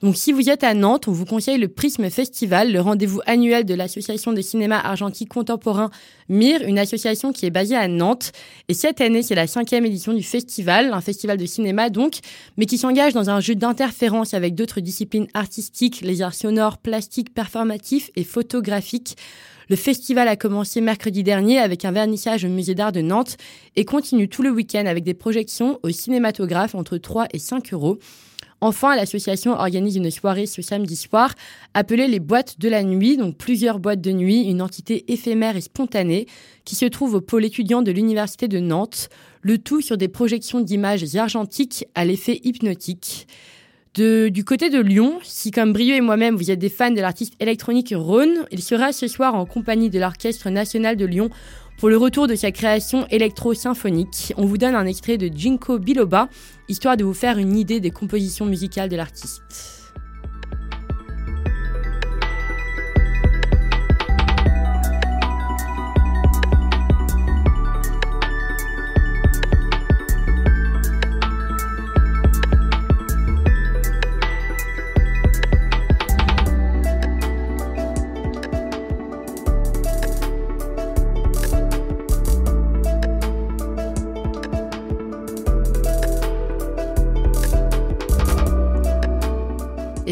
Donc 0.01 0.15
si 0.15 0.31
vous 0.31 0.49
êtes 0.49 0.63
à 0.63 0.73
Nantes, 0.73 1.07
on 1.07 1.11
vous 1.11 1.25
conseille 1.25 1.59
le 1.59 1.67
Prisme 1.67 2.09
Festival, 2.09 2.71
le 2.71 2.81
rendez-vous 2.81 3.21
annuel 3.27 3.65
de 3.65 3.75
l'association 3.75 4.33
de 4.33 4.41
cinéma 4.41 4.79
argentique 4.79 5.29
contemporain 5.29 5.91
MIR, 6.27 6.63
une 6.63 6.79
association 6.79 7.31
qui 7.31 7.45
est 7.45 7.51
basée 7.51 7.75
à 7.75 7.87
Nantes. 7.87 8.31
Et 8.67 8.73
cette 8.73 8.99
année, 8.99 9.21
c'est 9.21 9.35
la 9.35 9.45
cinquième 9.45 9.85
édition 9.85 10.13
du 10.13 10.23
festival, 10.23 10.91
un 10.91 11.01
festival 11.01 11.37
de 11.37 11.45
cinéma 11.45 11.91
donc, 11.91 12.15
mais 12.57 12.65
qui 12.65 12.79
s'engage 12.79 13.13
dans 13.13 13.29
un 13.29 13.41
jeu 13.41 13.53
d'interférence 13.53 14.33
avec 14.33 14.55
d'autres 14.55 14.79
disciplines 14.79 15.27
artistiques, 15.35 16.01
les 16.01 16.23
arts 16.23 16.33
sonores, 16.33 16.79
plastiques, 16.79 17.31
performatifs 17.31 18.09
et 18.15 18.23
photographiques. 18.23 19.17
Le 19.69 19.75
festival 19.75 20.27
a 20.27 20.35
commencé 20.35 20.81
mercredi 20.81 21.21
dernier 21.21 21.59
avec 21.59 21.85
un 21.85 21.91
vernissage 21.91 22.43
au 22.43 22.47
musée 22.47 22.73
d'art 22.73 22.91
de 22.91 23.01
Nantes 23.01 23.37
et 23.75 23.85
continue 23.85 24.27
tout 24.27 24.41
le 24.41 24.49
week-end 24.49 24.87
avec 24.87 25.03
des 25.03 25.13
projections 25.13 25.79
au 25.83 25.91
cinématographe 25.91 26.73
entre 26.73 26.97
3 26.97 27.27
et 27.33 27.37
5 27.37 27.71
euros. 27.73 27.99
Enfin, 28.61 28.95
l'association 28.95 29.51
organise 29.51 29.95
une 29.95 30.09
soirée 30.09 30.47
ce 30.47 30.63
samedi 30.63 30.95
soir 30.95 31.35
appelée 31.75 32.07
les 32.07 32.19
boîtes 32.19 32.59
de 32.59 32.67
la 32.67 32.83
nuit, 32.83 33.15
donc 33.15 33.37
plusieurs 33.37 33.77
boîtes 33.77 34.01
de 34.01 34.11
nuit, 34.11 34.49
une 34.49 34.63
entité 34.63 35.05
éphémère 35.13 35.55
et 35.55 35.61
spontanée 35.61 36.25
qui 36.65 36.73
se 36.73 36.85
trouve 36.85 37.13
au 37.13 37.21
pôle 37.21 37.45
étudiant 37.45 37.83
de 37.83 37.91
l'Université 37.91 38.47
de 38.47 38.59
Nantes, 38.59 39.09
le 39.43 39.59
tout 39.59 39.81
sur 39.81 39.97
des 39.97 40.07
projections 40.07 40.61
d'images 40.61 41.15
argentiques 41.15 41.85
à 41.93 42.05
l'effet 42.05 42.41
hypnotique. 42.43 43.27
De- 43.95 44.29
du 44.29 44.43
côté 44.43 44.69
de 44.69 44.79
Lyon, 44.79 45.19
si 45.23 45.51
comme 45.51 45.73
Brieux 45.73 45.95
et 45.95 46.01
moi-même 46.01 46.35
vous 46.35 46.51
êtes 46.51 46.59
des 46.59 46.69
fans 46.69 46.91
de 46.91 47.01
l'artiste 47.01 47.33
électronique 47.39 47.93
Rhône, 47.95 48.45
il 48.51 48.61
sera 48.61 48.91
ce 48.91 49.07
soir 49.07 49.33
en 49.35 49.45
compagnie 49.45 49.89
de 49.89 49.99
l'Orchestre 49.99 50.49
national 50.49 50.95
de 50.95 51.05
Lyon 51.05 51.29
Pour 51.79 51.89
le 51.89 51.97
retour 51.97 52.27
de 52.27 52.35
sa 52.35 52.51
création 52.51 53.07
électro-symphonique, 53.07 54.33
on 54.37 54.45
vous 54.45 54.57
donne 54.57 54.75
un 54.75 54.85
extrait 54.85 55.17
de 55.17 55.29
Jinko 55.35 55.79
Biloba, 55.79 56.29
histoire 56.67 56.97
de 56.97 57.03
vous 57.03 57.13
faire 57.15 57.37
une 57.39 57.57
idée 57.57 57.79
des 57.79 57.89
compositions 57.91 58.45
musicales 58.45 58.89
de 58.89 58.95
l'artiste. 58.95 59.78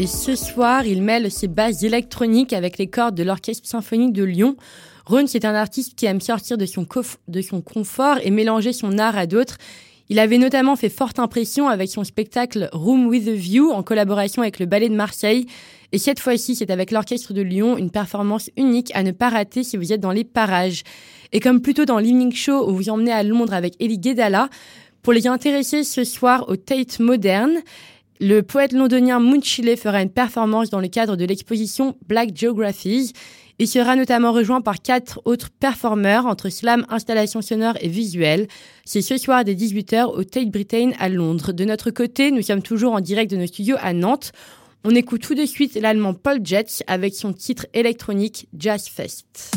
Et 0.00 0.06
ce 0.06 0.36
soir, 0.36 0.86
il 0.86 1.02
mêle 1.02 1.28
ses 1.28 1.48
bases 1.48 1.82
électroniques 1.82 2.52
avec 2.52 2.78
les 2.78 2.86
cordes 2.86 3.16
de 3.16 3.24
l'Orchestre 3.24 3.68
symphonique 3.68 4.12
de 4.12 4.22
Lyon. 4.22 4.56
Ron, 5.06 5.26
c'est 5.26 5.44
un 5.44 5.56
artiste 5.56 5.96
qui 5.96 6.06
aime 6.06 6.20
sortir 6.20 6.56
de 6.56 6.66
son, 6.66 6.86
de 7.26 7.42
son 7.42 7.60
confort 7.62 8.18
et 8.22 8.30
mélanger 8.30 8.72
son 8.72 8.96
art 9.00 9.18
à 9.18 9.26
d'autres. 9.26 9.56
Il 10.08 10.20
avait 10.20 10.38
notamment 10.38 10.76
fait 10.76 10.88
forte 10.88 11.18
impression 11.18 11.66
avec 11.66 11.90
son 11.90 12.04
spectacle 12.04 12.68
Room 12.70 13.08
with 13.08 13.26
a 13.26 13.32
View 13.32 13.72
en 13.72 13.82
collaboration 13.82 14.42
avec 14.42 14.60
le 14.60 14.66
Ballet 14.66 14.88
de 14.88 14.94
Marseille. 14.94 15.46
Et 15.90 15.98
cette 15.98 16.20
fois-ci, 16.20 16.54
c'est 16.54 16.70
avec 16.70 16.92
l'Orchestre 16.92 17.32
de 17.32 17.42
Lyon, 17.42 17.76
une 17.76 17.90
performance 17.90 18.50
unique 18.56 18.92
à 18.94 19.02
ne 19.02 19.10
pas 19.10 19.30
rater 19.30 19.64
si 19.64 19.76
vous 19.76 19.92
êtes 19.92 20.00
dans 20.00 20.12
les 20.12 20.22
parages. 20.22 20.84
Et 21.32 21.40
comme 21.40 21.60
plutôt 21.60 21.86
dans 21.86 21.98
l'Evening 21.98 22.32
Show 22.32 22.70
où 22.70 22.76
vous 22.76 22.88
emmenez 22.88 23.10
à 23.10 23.24
Londres 23.24 23.52
avec 23.52 23.74
Elie 23.82 23.98
Guedala, 23.98 24.48
pour 25.02 25.12
les 25.12 25.26
intéressés 25.26 25.82
ce 25.82 26.04
soir 26.04 26.48
au 26.48 26.56
Tate 26.56 27.00
Moderne, 27.00 27.62
le 28.20 28.42
poète 28.42 28.72
londonien 28.72 29.20
Munchile 29.20 29.76
fera 29.76 30.02
une 30.02 30.10
performance 30.10 30.70
dans 30.70 30.80
le 30.80 30.88
cadre 30.88 31.16
de 31.16 31.24
l'exposition 31.24 31.96
Black 32.08 32.36
Geographies. 32.36 33.12
Il 33.60 33.68
sera 33.68 33.96
notamment 33.96 34.32
rejoint 34.32 34.60
par 34.60 34.80
quatre 34.80 35.20
autres 35.24 35.50
performeurs 35.50 36.26
entre 36.26 36.48
slam, 36.48 36.84
installation 36.88 37.42
sonore 37.42 37.74
et 37.80 37.88
visuelle. 37.88 38.48
C'est 38.84 39.02
ce 39.02 39.16
soir 39.18 39.44
dès 39.44 39.54
18h 39.54 40.06
au 40.06 40.24
Tate 40.24 40.50
Britain 40.50 40.90
à 40.98 41.08
Londres. 41.08 41.52
De 41.52 41.64
notre 41.64 41.90
côté, 41.90 42.30
nous 42.30 42.42
sommes 42.42 42.62
toujours 42.62 42.92
en 42.92 43.00
direct 43.00 43.30
de 43.30 43.36
nos 43.36 43.46
studios 43.46 43.76
à 43.80 43.92
Nantes. 43.92 44.32
On 44.84 44.94
écoute 44.94 45.22
tout 45.22 45.34
de 45.34 45.46
suite 45.46 45.74
l'allemand 45.74 46.14
Paul 46.14 46.38
Jets 46.42 46.82
avec 46.86 47.14
son 47.14 47.32
titre 47.32 47.66
électronique 47.74 48.48
Jazz 48.56 48.88
Fest. 48.88 49.52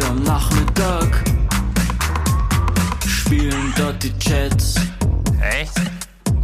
Vier 0.00 0.08
am 0.08 0.22
Nachmittag 0.22 1.24
spielen 3.06 3.72
dort 3.76 4.02
die 4.02 4.12
Jets. 4.20 4.74
Echt? 5.40 5.80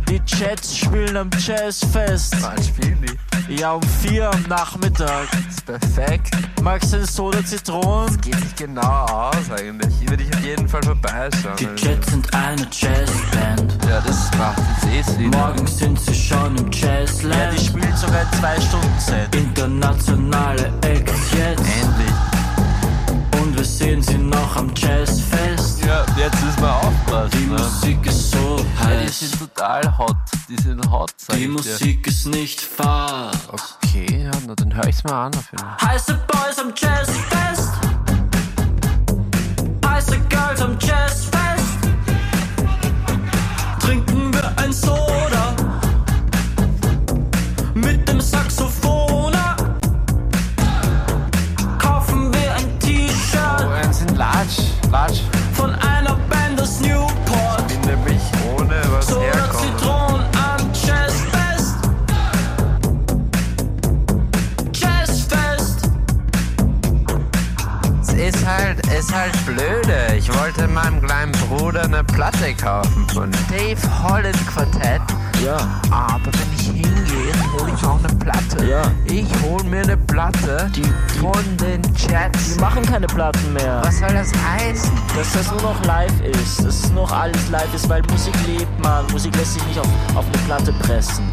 Die 0.09 0.21
Jets 0.27 0.77
spielen 0.77 1.17
am 1.17 1.31
Jazzfest. 1.39 2.37
Wann 2.41 2.63
spielen 2.63 3.03
die? 3.03 3.57
Ja, 3.57 3.73
um 3.73 3.83
vier 3.83 4.31
am 4.31 4.43
Nachmittag. 4.49 5.29
Das 5.31 5.41
ist 5.49 5.67
perfekt. 5.67 6.31
Magst 6.63 6.93
du 6.93 6.97
eine 6.97 7.07
Soda 7.07 7.45
Zitronen? 7.45 8.21
Geht 8.21 8.35
nicht 8.41 8.57
genau 8.57 9.07
aus 9.07 9.51
eigentlich. 9.51 9.95
Hier 10.01 10.11
würde 10.11 10.25
ich 10.25 10.35
auf 10.35 10.45
jeden 10.45 10.69
Fall 10.69 10.83
vorbeischauen. 10.83 11.57
Die 11.59 11.85
Jets 11.85 12.11
sind 12.11 12.35
eine 12.35 12.63
Jazzband. 12.71 13.79
Ja, 13.89 14.01
das 14.01 14.31
macht 14.37 14.59
jetzt 14.83 15.09
eh 15.09 15.13
Sinn. 15.13 15.31
Morgen 15.31 15.67
sind 15.67 16.01
sie 16.01 16.15
schon 16.15 16.57
im 16.57 16.71
Jazzland. 16.73 17.35
Ja, 17.35 17.51
die 17.51 17.65
spielen 17.65 17.97
sogar 17.97 18.31
zwei 18.33 18.61
Stunden 18.61 18.99
Set. 18.99 19.35
Internationale 19.35 20.73
Acts 20.83 21.33
jetzt. 21.33 21.61
Endlich. 21.61 22.16
Wir 23.67 23.73
sehen 23.73 24.01
sie 24.01 24.17
noch 24.17 24.55
am 24.55 24.71
Jazzfest. 24.77 25.85
Ja, 25.85 26.07
jetzt 26.17 26.41
müssen 26.45 26.63
wir 26.63 26.73
aufpassen. 26.73 27.31
Die 27.33 27.47
ne? 27.47 27.59
Musik 27.61 28.07
ist 28.07 28.31
so 28.31 28.59
Ja, 28.81 28.91
die 28.91 29.05
heiß. 29.07 29.19
sind 29.19 29.39
total 29.41 29.99
hot. 29.99 30.17
Die 30.49 30.63
sind 30.63 30.89
hot, 30.89 31.11
sag 31.17 31.35
Die 31.37 31.47
ich 31.47 31.49
dir. 31.63 31.71
Musik 31.73 32.07
ist 32.07 32.27
nicht 32.29 32.61
fad. 32.61 33.37
Okay, 33.83 34.23
ja, 34.23 34.31
na, 34.47 34.55
dann 34.55 34.73
hör 34.73 34.87
ich's 34.87 35.03
mal 35.03 35.27
an 35.27 35.35
auf 35.35 35.51
jeden 35.51 35.65
Fall. 35.65 35.89
Heiße 35.91 36.15
Boys 36.29 36.59
am 36.61 36.73
Jazzfest. 36.77 37.73
Heiße 39.85 40.19
Girls 40.29 40.61
am 40.63 40.79
Jazzfest. 40.79 41.79
Trinken 43.81 44.33
wir 44.33 44.59
ein 44.59 44.73
Soda. 44.73 45.46
Bart. 54.97 55.21
Von 55.53 55.75
ist 68.99 69.15
halt, 69.15 69.35
blöde. 69.45 70.17
Ich 70.17 70.33
wollte 70.41 70.67
meinem 70.69 71.03
kleinen 71.03 71.33
Bruder 71.33 71.83
eine 71.85 72.03
Platte 72.03 72.55
kaufen 72.55 73.07
von 73.13 73.31
Dave 73.51 73.77
Holland 74.03 74.39
Quartett. 74.47 75.03
Ja. 75.45 75.57
Aber 75.91 76.27
wenn 76.27 76.53
ich 76.55 76.67
hingehe, 76.67 77.33
hole 77.59 77.73
ich 77.75 77.85
auch 77.85 77.99
eine 77.99 78.15
Platte. 78.17 78.65
Ja. 78.65 78.83
Ich 79.05 79.27
hole 79.43 79.65
mir 79.65 79.83
eine 79.83 79.97
Platte 79.99 80.71
von 81.21 81.57
den 81.59 81.83
Jets. 81.95 82.55
Die 82.55 82.61
machen 82.61 82.83
keine 82.87 83.07
Platten 83.07 83.53
mehr. 83.53 83.83
Was 83.85 83.99
soll 83.99 84.13
das 84.15 84.33
heißen? 84.33 84.93
Dass 85.15 85.33
das 85.33 85.51
nur 85.51 85.63
noch 85.63 85.85
live 85.85 86.21
ist, 86.23 86.61
dass 86.61 86.85
es 86.85 86.93
noch 86.93 87.13
alles 87.13 87.51
live 87.51 87.75
ist, 87.75 87.89
weil 87.89 88.03
Musik 88.11 88.35
lebt, 88.47 88.83
man. 88.83 89.07
Musik 89.13 89.37
lässt 89.37 89.55
sich 89.55 89.67
nicht 89.67 89.79
auf, 89.79 89.89
auf 90.15 90.25
eine 90.25 90.43
Platte 90.47 90.73
pressen. 90.73 91.31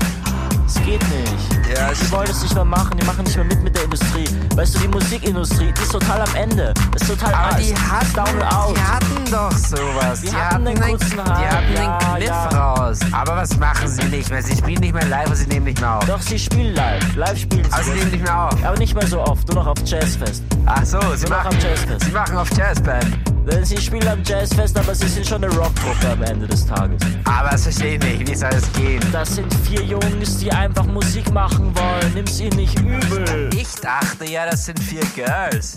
Es 0.66 0.76
geht 0.76 1.01
nicht. 1.09 1.76
Ja, 1.78 1.89
die 1.91 2.11
wollen 2.11 2.30
es 2.30 2.41
nicht 2.41 2.55
mehr 2.55 2.66
machen, 2.66 2.97
die 2.97 3.05
machen 3.05 3.24
nicht 3.24 3.36
mehr 3.36 3.45
mit 3.45 3.64
mit 3.64 3.76
der 3.76 3.84
Industrie. 3.84 4.26
Weißt 4.55 4.76
du, 4.76 4.80
die 4.80 4.88
Musikindustrie, 4.88 5.72
die 5.78 5.82
ist 5.82 5.91
total 5.91 6.22
am 6.22 6.36
Ende. 6.36 6.74
Ist 6.95 7.07
total 7.07 7.34
Aber 7.34 7.55
alles. 7.55 7.68
die 7.68 7.76
hatten, 7.76 8.14
down 8.14 8.28
and 8.41 8.53
out. 8.53 8.76
die 8.78 8.82
hatten 8.82 9.32
doch 9.32 9.51
sowas. 9.51 10.22
Die 10.22 10.28
Die, 10.30 10.36
hatten 10.36 10.66
den 10.66 10.80
kurzen 10.80 11.11
die 11.11 11.20
hatten 11.32 11.74
ja, 11.74 11.99
den 11.99 12.16
Kniff 12.18 12.28
ja. 12.30 12.47
raus. 12.49 12.99
Aber 13.11 13.36
was 13.38 13.57
machen 13.57 13.88
sie 13.88 14.03
nicht 14.05 14.30
mehr? 14.30 14.41
Sie 14.41 14.55
spielen 14.55 14.80
nicht 14.80 14.93
mehr 14.93 15.05
live 15.05 15.28
und 15.30 15.36
sie 15.36 15.47
nehmen 15.47 15.66
nicht 15.66 15.80
mehr 15.82 15.97
auf. 15.97 16.05
Doch, 16.05 16.22
sie 16.22 16.39
spielen 16.39 16.74
live. 16.76 17.16
Live 17.16 17.38
spielen 17.39 17.64
sie. 17.66 17.72
Aber 17.74 17.84
sie 17.84 17.89
das. 17.91 17.99
nehmen 17.99 18.11
nicht 18.11 18.24
mehr 18.24 18.39
auf. 18.47 18.64
Aber 18.66 18.78
nicht 18.78 18.95
mehr 18.95 19.07
so 19.07 19.22
oft, 19.22 19.47
nur 19.47 19.64
noch 19.64 19.68
auf 19.68 19.78
Jazzfest. 19.86 20.43
Ach 20.66 20.86
so, 20.86 20.99
sie 21.16 21.26
Nur 21.28 21.38
machen, 21.38 21.47
am 21.53 21.59
Jazzfest. 21.59 22.05
sie 22.05 22.11
machen 22.11 22.38
auf 22.38 22.49
Jazzband. 22.57 23.33
Denn 23.46 23.66
sie 23.66 23.78
spielen 23.78 24.08
am 24.08 24.24
Jazzfest, 24.24 24.78
aber 24.78 24.96
sie 24.96 25.08
sind 25.08 25.28
schon 25.28 25.44
eine 25.44 25.54
Rockgruppe 25.54 26.10
am 26.12 26.24
Ende 26.24 26.48
des 26.48 26.66
Tages. 26.66 27.02
Aber 27.26 27.58
sie 27.58 27.72
sehen 27.72 28.00
nicht, 28.00 28.28
wie 28.28 28.36
soll 28.36 28.54
es 28.54 28.72
gehen? 28.74 29.02
Das 29.12 29.36
sind 29.36 29.54
vier 29.66 29.84
Jungs, 29.84 30.38
die 30.38 30.52
einfach 30.52 30.86
Musik 30.86 31.32
machen 31.32 31.76
wollen. 31.76 32.14
Nimm's 32.14 32.39
ihnen 32.39 32.56
nicht 32.56 32.80
übel. 32.80 33.50
Ich 33.54 33.72
dachte 33.76 34.26
ja, 34.26 34.46
das 34.50 34.66
sind 34.66 34.80
vier 34.80 35.04
Girls. 35.16 35.76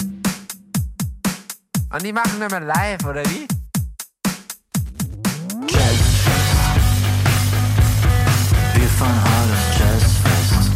Und 1.92 2.02
die 2.02 2.12
machen 2.12 2.38
wir 2.38 2.48
mal 2.48 2.62
live, 2.62 3.04
oder 3.04 3.22
wie? 3.26 3.46
Jazz. 5.68 5.98
Wir 8.74 8.88
fahren 8.88 9.22
hart 9.24 9.50
auf 9.50 9.78
Jazzfest. 9.78 10.70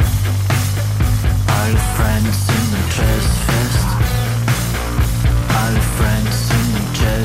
Alle 1.61 1.79
Friends 1.97 2.47
sind 2.47 2.73
im 2.73 2.87
Jazzfest. 2.97 3.87
Alle 5.49 5.81
Friends 5.99 6.49
sind 6.49 6.60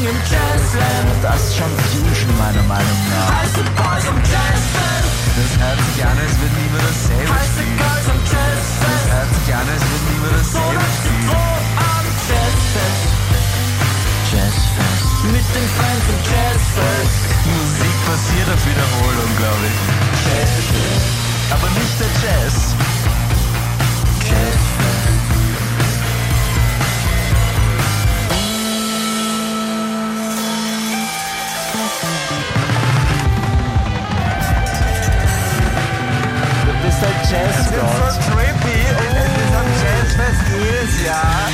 Im 0.00 0.16
Jazzland. 0.16 1.12
Das 1.20 1.44
ist 1.44 1.56
schon 1.60 1.68
Fusion, 1.92 2.32
meiner 2.40 2.64
Meinung 2.64 3.00
nach. 3.12 3.36
Heiße 3.36 3.60
Boys 3.76 4.06
am 4.08 4.16
Jazzfest. 4.24 5.12
Das 5.36 5.52
hört 5.60 5.76
sich 5.76 6.00
an, 6.00 6.16
als 6.16 6.34
würden 6.40 6.56
niemand 6.56 6.84
dasselbe 6.88 7.28
Heiße 7.28 7.60
spielen. 7.60 7.76
Girls 7.76 8.06
am 8.08 8.20
Jazzfest. 8.24 8.80
Das 8.80 9.04
hört 9.12 9.30
sich 9.36 9.48
an, 9.52 9.66
als 9.68 9.84
würden 9.84 10.08
niemand 10.08 10.32
So 10.32 10.40
dasselbe 10.40 10.80
die 10.80 10.96
spielen. 10.96 11.28
Froh 11.28 11.60
am 11.84 12.06
Jazzfest. 12.16 13.04
Jazzfest. 14.32 15.04
Mit 15.36 15.46
den 15.52 15.68
Friends 15.76 16.06
im 16.08 16.20
Jazzfest. 16.32 17.20
Musik 17.44 17.96
basiert 18.08 18.48
auf 18.56 18.62
Wiederholung, 18.64 19.30
glaube 19.36 19.64
ich. 19.68 19.76
Jazzfest. 20.24 21.08
Aber 21.52 21.68
nicht 21.76 21.96
der 22.00 22.12
Jazz. 22.24 22.56
Jazzfest. 24.24 24.79
Du 37.00 37.06
bist 37.06 37.32
ein 37.32 37.46
Jazzgott. 37.48 38.12
so 38.12 38.20
trippy. 38.30 38.76
Es 38.92 39.12
ist 39.40 39.54
am 39.56 39.68
Jazzfest 39.80 40.44
jedes 40.52 41.06
Jahr. 41.06 41.48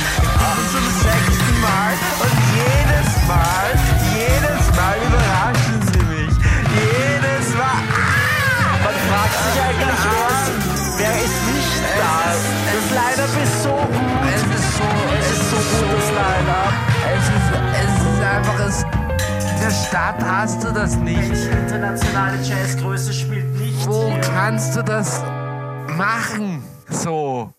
Zum 0.71 0.87
sechsten 0.99 1.61
Mal. 1.61 1.93
Und 2.19 2.35
jedes 2.51 3.09
Mal, 3.27 3.69
jedes 4.11 4.65
Mal 4.75 4.97
überraschen 5.07 5.79
sie 5.87 6.03
mich. 6.11 6.35
Jedes 6.75 7.55
Mal. 7.55 7.79
Ah! 7.95 8.75
Man 8.83 8.95
fragt 9.07 9.37
sich 9.47 9.57
eigentlich 9.63 10.03
erst, 10.19 10.51
wer 10.97 11.15
ist 11.15 11.39
nicht 11.47 11.79
da? 11.95 12.35
Das 12.75 12.87
Line-Up 12.91 13.33
ist 13.43 13.63
so 13.63 13.69
gut. 13.69 14.27
Es 14.35 14.43
ist 14.43 14.77
so, 14.77 14.89
es 15.17 15.31
ist 15.31 15.49
so 15.49 15.55
gut, 15.55 15.87
das 15.95 16.09
Line-Up. 16.11 16.75
Es 17.15 17.23
ist, 17.23 17.47
es 17.83 17.93
ist 18.03 18.21
einfach, 18.35 18.59
es, 18.67 18.83
in 19.49 19.59
der 19.63 19.71
Stadt 19.71 20.19
hast 20.25 20.63
du 20.63 20.73
das 20.73 20.97
nicht. 20.97 21.31
Internationale 21.31 22.37
Jazzgröße 22.43 23.13
spielt 23.13 23.57
nicht. 23.57 23.87
Wo 23.87 24.13
kannst 24.35 24.75
du 24.75 24.83
das 24.83 25.21
machen? 25.97 26.63
So. 26.89 27.56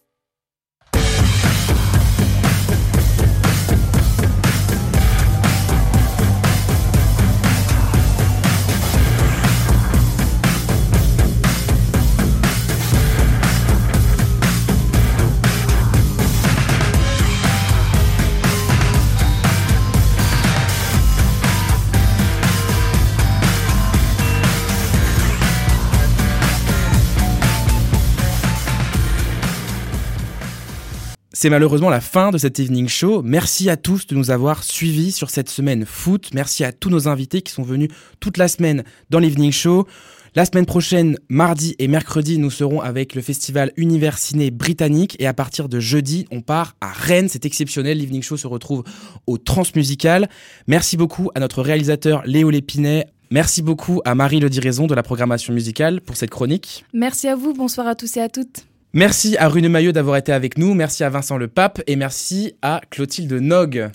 C'est 31.41 31.51
malheureusement 31.51 31.89
la 31.89 32.01
fin 32.01 32.33
de 32.33 32.39
cet 32.39 32.59
evening 32.59 32.89
show. 32.89 33.23
Merci 33.23 33.71
à 33.71 33.77
tous 33.77 34.09
de 34.09 34.17
nous 34.17 34.33
avoir 34.33 34.65
suivis 34.65 35.13
sur 35.13 35.31
cette 35.31 35.49
semaine 35.49 35.85
foot. 35.87 36.31
Merci 36.35 36.65
à 36.65 36.73
tous 36.73 36.91
nos 36.91 37.07
invités 37.07 37.43
qui 37.43 37.53
sont 37.53 37.63
venus 37.63 37.91
toute 38.19 38.39
la 38.39 38.49
semaine 38.49 38.83
dans 39.11 39.21
l'evening 39.21 39.53
show. 39.53 39.87
La 40.35 40.45
semaine 40.47 40.67
prochaine, 40.67 41.17
mardi 41.29 41.77
et 41.79 41.87
mercredi, 41.87 42.39
nous 42.39 42.51
serons 42.51 42.81
avec 42.81 43.15
le 43.15 43.23
festival 43.23 43.71
Univers 43.77 44.19
Ciné 44.19 44.51
britannique 44.51 45.15
et 45.21 45.29
à 45.29 45.33
partir 45.33 45.69
de 45.69 45.79
jeudi, 45.79 46.27
on 46.33 46.41
part 46.41 46.75
à 46.81 46.91
Rennes. 46.91 47.29
C'est 47.29 47.47
exceptionnel. 47.47 47.99
L'evening 47.99 48.23
show 48.23 48.37
se 48.37 48.49
retrouve 48.49 48.83
au 49.29 49.39
Transmusical. 49.39 50.29
Merci 50.67 50.97
beaucoup 50.97 51.31
à 51.37 51.39
notre 51.39 51.63
réalisateur 51.63 52.25
Léo 52.27 52.51
Lépinet. 52.51 53.07
Merci 53.31 53.63
beaucoup 53.63 54.01
à 54.05 54.17
Marie 54.17 54.41
Le 54.41 54.51
Diraison 54.51 54.89
de 54.89 54.95
la 54.97 55.05
programmation 55.05 55.55
musicale 55.55 56.01
pour 56.01 56.17
cette 56.17 56.31
chronique. 56.31 56.85
Merci 56.93 57.29
à 57.29 57.37
vous, 57.37 57.55
bonsoir 57.55 57.87
à 57.87 57.95
tous 57.95 58.17
et 58.17 58.21
à 58.23 58.29
toutes. 58.29 58.65
Merci 58.95 59.37
à 59.37 59.49
Rune 59.49 59.69
Maillot 59.69 59.93
d'avoir 59.93 60.17
été 60.17 60.33
avec 60.33 60.57
nous, 60.57 60.73
merci 60.73 61.05
à 61.05 61.11
Vincent 61.11 61.37
Le 61.37 61.47
Pape 61.47 61.83
et 61.87 61.95
merci 61.95 62.55
à 62.63 62.81
Clotilde 62.89 63.35
Nog. 63.35 63.91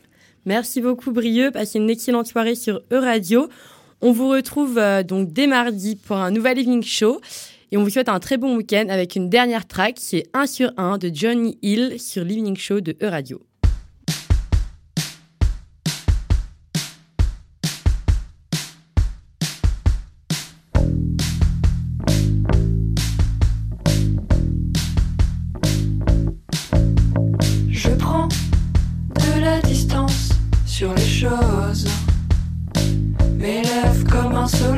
Merci 0.46 0.82
beaucoup 0.82 1.12
Brieux, 1.12 1.50
passez 1.50 1.80
une 1.80 1.90
excellente 1.90 2.28
soirée 2.28 2.54
sur 2.54 2.84
E-Radio. 2.92 3.50
On 4.02 4.12
vous 4.12 4.30
retrouve 4.30 4.78
euh, 4.78 5.02
donc 5.02 5.34
dès 5.34 5.48
mardi 5.48 5.96
pour 5.96 6.18
un 6.18 6.30
nouvel 6.30 6.60
evening 6.60 6.84
show 6.84 7.20
et 7.72 7.78
on 7.78 7.84
vous 7.84 7.90
souhaite 7.90 8.08
un 8.08 8.20
très 8.20 8.38
bon 8.38 8.56
week-end 8.56 8.86
avec 8.90 9.16
une 9.16 9.30
dernière 9.30 9.66
track 9.66 9.96
qui 9.96 10.18
est 10.18 10.30
1 10.36 10.46
sur 10.46 10.72
1 10.78 11.00
de 11.00 11.10
Johnny 11.12 11.58
Hill 11.64 12.00
sur 12.00 12.24
l'evening 12.24 12.56
show 12.56 12.80
de 12.80 12.96
E-Radio. 13.02 13.42